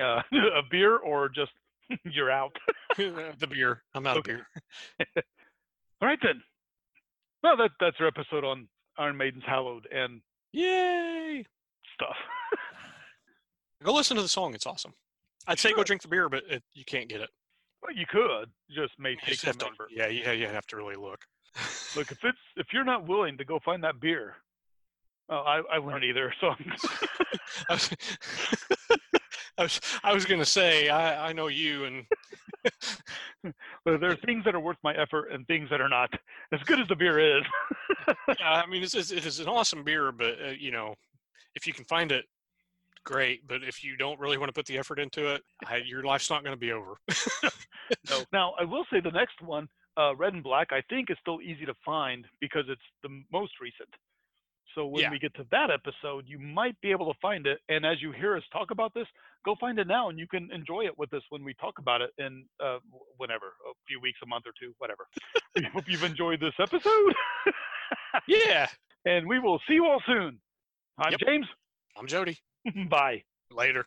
Uh, 0.00 0.20
a 0.32 0.62
beer 0.70 0.96
or 0.98 1.28
just 1.28 1.52
you're 2.04 2.30
out. 2.30 2.52
the 2.98 3.46
beer. 3.48 3.82
I'm 3.94 4.06
out 4.06 4.18
Okay. 4.18 4.32
of 4.32 4.38
beer. 5.14 5.24
All 6.02 6.08
right 6.08 6.18
then. 6.22 6.42
Well, 7.42 7.56
that 7.56 7.70
that's 7.80 7.96
our 8.00 8.06
episode 8.08 8.44
on 8.44 8.68
Iron 8.98 9.16
Maiden's 9.16 9.44
Hallowed 9.46 9.86
and 9.90 10.20
Yay! 10.52 11.44
stuff. 11.94 12.16
Go 13.82 13.94
listen 13.94 14.16
to 14.16 14.22
the 14.22 14.28
song. 14.28 14.54
It's 14.54 14.66
awesome. 14.66 14.92
I'd 15.46 15.58
say 15.60 15.72
go 15.72 15.84
drink 15.84 16.02
the 16.02 16.08
beer, 16.08 16.28
but 16.28 16.42
it, 16.50 16.62
you 16.74 16.84
can't 16.84 17.08
get 17.08 17.20
it. 17.20 17.30
well, 17.80 17.94
you 17.94 18.04
could 18.10 18.50
just 18.68 18.92
may 18.98 19.10
You 19.10 19.16
take 19.18 19.28
just 19.34 19.44
have 19.44 19.54
some 19.54 19.60
to, 19.60 19.74
effort. 19.74 19.88
yeah, 19.94 20.08
yeah, 20.08 20.32
you 20.32 20.46
have 20.48 20.66
to 20.66 20.76
really 20.76 20.96
look. 20.96 21.20
Look, 21.94 22.10
if 22.10 22.18
it's 22.24 22.38
if 22.56 22.66
you're 22.72 22.84
not 22.84 23.06
willing 23.06 23.38
to 23.38 23.44
go 23.44 23.60
find 23.64 23.82
that 23.84 24.00
beer, 24.00 24.34
well, 25.28 25.42
I 25.46 25.62
I 25.72 25.78
wouldn't 25.78 26.04
either. 26.04 26.32
So 26.40 26.48
I 27.68 27.72
was, 27.72 27.90
I 29.58 29.62
was, 29.62 29.80
I 30.04 30.14
was 30.14 30.24
gonna 30.24 30.44
say, 30.44 30.88
I, 30.88 31.28
I 31.28 31.32
know 31.32 31.48
you, 31.48 31.84
and 31.84 32.04
but 33.84 34.00
there 34.00 34.10
are 34.10 34.16
things 34.16 34.44
that 34.44 34.54
are 34.54 34.60
worth 34.60 34.76
my 34.82 34.94
effort 34.94 35.30
and 35.32 35.46
things 35.46 35.68
that 35.70 35.80
are 35.80 35.88
not. 35.88 36.12
As 36.52 36.60
good 36.60 36.80
as 36.80 36.88
the 36.88 36.96
beer 36.96 37.38
is, 37.38 37.44
yeah, 38.38 38.62
I 38.64 38.66
mean, 38.66 38.82
it's, 38.82 38.94
it's, 38.94 39.10
it 39.10 39.26
is 39.26 39.40
an 39.40 39.48
awesome 39.48 39.84
beer, 39.84 40.12
but 40.12 40.34
uh, 40.44 40.50
you 40.58 40.70
know, 40.70 40.94
if 41.54 41.66
you 41.66 41.72
can 41.72 41.84
find 41.84 42.12
it, 42.12 42.24
great. 43.04 43.46
But 43.48 43.62
if 43.62 43.82
you 43.82 43.96
don't 43.96 44.20
really 44.20 44.38
want 44.38 44.48
to 44.48 44.52
put 44.52 44.66
the 44.66 44.78
effort 44.78 44.98
into 44.98 45.32
it, 45.34 45.42
I, 45.66 45.76
your 45.78 46.02
life's 46.02 46.30
not 46.30 46.44
going 46.44 46.54
to 46.54 46.60
be 46.60 46.72
over. 46.72 46.96
no. 48.10 48.22
Now 48.32 48.54
I 48.60 48.64
will 48.64 48.84
say 48.92 49.00
the 49.00 49.10
next 49.10 49.40
one, 49.42 49.68
uh, 49.96 50.14
Red 50.14 50.34
and 50.34 50.42
Black, 50.42 50.72
I 50.72 50.82
think 50.88 51.10
is 51.10 51.16
still 51.20 51.40
easy 51.40 51.64
to 51.66 51.74
find 51.84 52.26
because 52.40 52.64
it's 52.68 52.82
the 53.02 53.22
most 53.32 53.52
recent. 53.60 53.88
So 54.76 54.86
when 54.86 55.02
Yeah. 55.04 55.10
we 55.10 55.18
get 55.18 55.34
to 55.36 55.44
that 55.50 55.70
episode, 55.70 56.24
you 56.28 56.38
might 56.38 56.78
be 56.82 56.90
able 56.90 57.12
to 57.12 57.18
find 57.20 57.46
it. 57.46 57.60
And 57.70 57.84
as 57.86 58.00
you 58.02 58.12
hear 58.12 58.36
us 58.36 58.42
talk 58.52 58.70
about 58.70 58.92
this, 58.94 59.06
go 59.42 59.56
find 59.58 59.78
it 59.78 59.86
now, 59.86 60.10
and 60.10 60.18
you 60.18 60.28
can 60.28 60.50
enjoy 60.52 60.84
it 60.84 60.96
with 60.98 61.12
us 61.14 61.22
when 61.30 61.42
we 61.42 61.54
talk 61.54 61.78
about 61.78 62.02
it 62.02 62.10
in 62.18 62.44
uh, 62.62 62.78
whenever, 63.16 63.46
a 63.68 63.72
few 63.88 63.98
weeks, 64.00 64.18
a 64.22 64.26
month 64.26 64.44
or 64.46 64.52
two, 64.60 64.74
whatever. 64.78 65.08
we 65.56 65.62
hope 65.72 65.84
you've 65.88 66.04
enjoyed 66.04 66.40
this 66.40 66.52
episode, 66.60 67.14
yeah, 68.28 68.68
and 69.06 69.26
we 69.26 69.38
will 69.38 69.58
see 69.66 69.74
you 69.74 69.86
all 69.86 70.02
soon. 70.06 70.38
I'm 70.98 71.12
Yep. 71.12 71.20
James. 71.26 71.46
I'm 71.96 72.06
Jody. 72.06 72.36
Bye. 72.90 73.24
Later. 73.50 73.86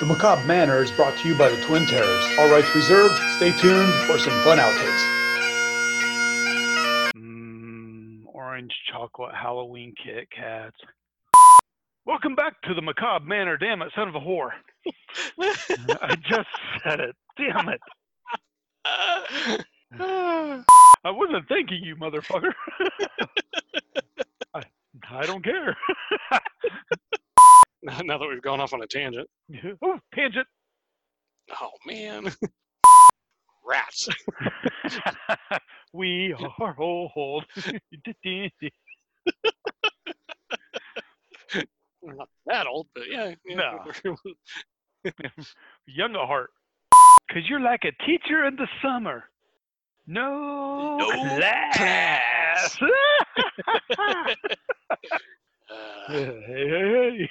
The 0.00 0.06
Macabre 0.06 0.46
Manor 0.46 0.82
is 0.82 0.90
brought 0.92 1.16
to 1.18 1.28
you 1.28 1.36
by 1.38 1.48
the 1.48 1.60
Twin 1.62 1.86
Terrors. 1.86 2.24
All 2.38 2.50
rights 2.50 2.74
reserved. 2.74 3.14
Stay 3.36 3.52
tuned 3.58 3.92
for 4.06 4.18
some 4.18 4.32
fun 4.44 4.58
outtakes. 4.58 5.29
Orange 8.60 8.74
chocolate 8.92 9.34
Halloween 9.34 9.94
Kit 10.04 10.28
Kats. 10.30 10.76
Welcome 12.04 12.34
back 12.34 12.60
to 12.62 12.74
the 12.74 12.82
Macabre 12.82 13.24
Manor. 13.24 13.56
Damn 13.56 13.80
it, 13.80 13.90
son 13.94 14.08
of 14.08 14.14
a 14.14 14.20
whore. 14.20 14.50
I 15.40 16.14
just 16.28 16.48
said 16.84 17.00
it. 17.00 17.16
Damn 17.38 17.70
it. 17.70 17.80
I 19.98 21.10
wasn't 21.10 21.48
thanking 21.48 21.82
you, 21.82 21.96
motherfucker. 21.96 22.52
I, 24.52 24.62
I 25.10 25.24
don't 25.24 25.42
care. 25.42 25.74
now 27.82 28.18
that 28.18 28.28
we've 28.28 28.42
gone 28.42 28.60
off 28.60 28.74
on 28.74 28.82
a 28.82 28.86
tangent. 28.86 29.28
oh, 29.82 29.98
tangent. 30.14 30.46
Oh 31.58 31.70
man. 31.86 32.30
Rats. 33.66 34.08
We 35.92 36.34
are 36.58 36.74
old. 36.78 37.44
Not 42.02 42.28
that 42.46 42.66
old, 42.66 42.86
but 42.94 43.04
yeah. 43.10 43.34
yeah. 43.46 43.76
Young 45.86 46.14
at 46.14 46.26
heart. 46.26 46.50
Because 47.28 47.48
you're 47.48 47.60
like 47.60 47.84
a 47.84 47.92
teacher 48.04 48.46
in 48.46 48.56
the 48.56 48.68
summer. 48.82 49.24
No, 50.06 50.98
No 50.98 51.10
class. 51.74 52.78
Uh, 55.70 56.02
hey, 56.08 56.24
hey, 56.24 57.28
hey. 57.28 57.30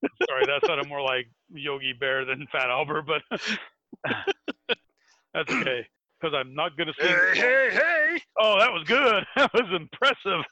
Sorry, 0.26 0.46
that 0.46 0.66
sounded 0.66 0.88
more 0.88 1.02
like 1.02 1.28
Yogi 1.52 1.92
Bear 1.92 2.24
than 2.24 2.46
Fat 2.50 2.70
Albert, 2.70 3.02
but 3.02 3.22
that's 5.34 5.50
okay. 5.50 5.86
Because 6.20 6.34
I'm 6.34 6.54
not 6.54 6.76
going 6.76 6.88
to 6.88 6.94
sing. 6.98 7.08
hey, 7.34 7.40
hey, 7.40 7.68
hey! 7.72 8.20
Oh, 8.40 8.58
that 8.58 8.72
was 8.72 8.84
good. 8.84 9.24
That 9.36 9.52
was 9.52 9.70
impressive. 9.74 10.44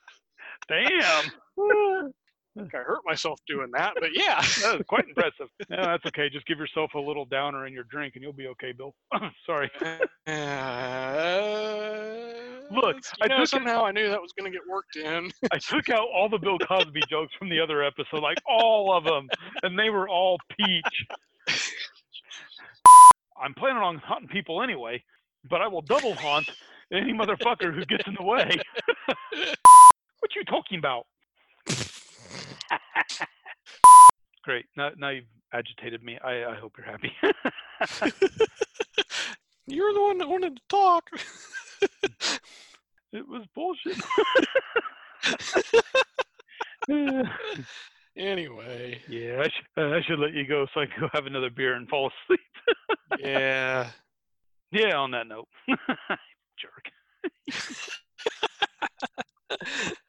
Damn. 0.68 1.30
I 1.58 2.10
think 2.60 2.74
I 2.74 2.78
hurt 2.78 3.00
myself 3.06 3.38
doing 3.48 3.70
that, 3.72 3.94
but 3.98 4.10
yeah. 4.14 4.40
That 4.62 4.78
was 4.78 4.86
quite 4.86 5.06
impressive. 5.08 5.48
No, 5.70 5.76
that's 5.82 6.04
okay. 6.06 6.28
Just 6.30 6.46
give 6.46 6.58
yourself 6.58 6.92
a 6.94 6.98
little 7.00 7.24
downer 7.24 7.66
in 7.66 7.72
your 7.72 7.84
drink 7.84 8.14
and 8.14 8.22
you'll 8.22 8.32
be 8.32 8.46
okay, 8.48 8.72
Bill. 8.72 8.94
Sorry. 9.46 9.70
Uh, 10.26 10.30
Look, 12.70 12.96
I 13.20 13.26
know, 13.28 13.36
took 13.38 13.44
it- 13.44 13.48
somehow 13.48 13.84
I 13.84 13.92
knew 13.92 14.08
that 14.08 14.20
was 14.20 14.32
going 14.38 14.50
to 14.50 14.56
get 14.56 14.66
worked 14.68 14.96
in. 14.96 15.30
I 15.52 15.58
took 15.58 15.88
out 15.90 16.06
all 16.14 16.28
the 16.28 16.38
Bill 16.38 16.58
Cosby 16.58 17.00
jokes 17.10 17.32
from 17.38 17.48
the 17.48 17.60
other 17.60 17.82
episode, 17.82 18.22
like 18.22 18.38
all 18.48 18.92
of 18.96 19.04
them, 19.04 19.28
and 19.62 19.78
they 19.78 19.90
were 19.90 20.08
all 20.08 20.38
peach. 20.58 21.06
I'm 23.40 23.52
planning 23.54 23.82
on 23.82 23.98
hunting 23.98 24.28
people 24.28 24.62
anyway, 24.62 25.02
but 25.48 25.60
I 25.60 25.68
will 25.68 25.82
double 25.82 26.14
haunt 26.14 26.50
any 26.92 27.12
motherfucker 27.12 27.74
who 27.74 27.84
gets 27.84 28.06
in 28.06 28.14
the 28.18 28.24
way. 28.24 28.50
what 30.20 30.34
you 30.34 30.44
talking 30.44 30.78
about? 30.78 31.06
Great. 34.44 34.66
Now, 34.76 34.90
now 34.96 35.10
you've 35.10 35.24
agitated 35.52 36.02
me. 36.02 36.18
I, 36.22 36.44
I 36.44 36.54
hope 36.54 36.74
you're 36.76 36.86
happy. 36.86 37.12
You're 39.66 39.94
the 39.94 40.02
one 40.02 40.18
that 40.18 40.28
wanted 40.28 40.56
to 40.56 40.62
talk. 40.68 41.08
it 43.12 43.26
was 43.26 43.46
bullshit. 43.54 43.96
anyway, 48.16 49.00
yeah, 49.08 49.40
I, 49.40 49.48
sh- 49.48 49.78
I 49.78 50.00
should 50.06 50.18
let 50.18 50.34
you 50.34 50.46
go 50.46 50.66
so 50.74 50.82
I 50.82 50.86
can 50.86 51.00
go 51.00 51.08
have 51.14 51.24
another 51.24 51.48
beer 51.48 51.74
and 51.74 51.88
fall 51.88 52.10
asleep. 52.26 52.40
yeah. 53.18 53.88
Yeah, 54.74 54.96
on 54.98 55.12
that 55.12 55.28
note. 55.28 55.46
Jerk. 56.58 56.90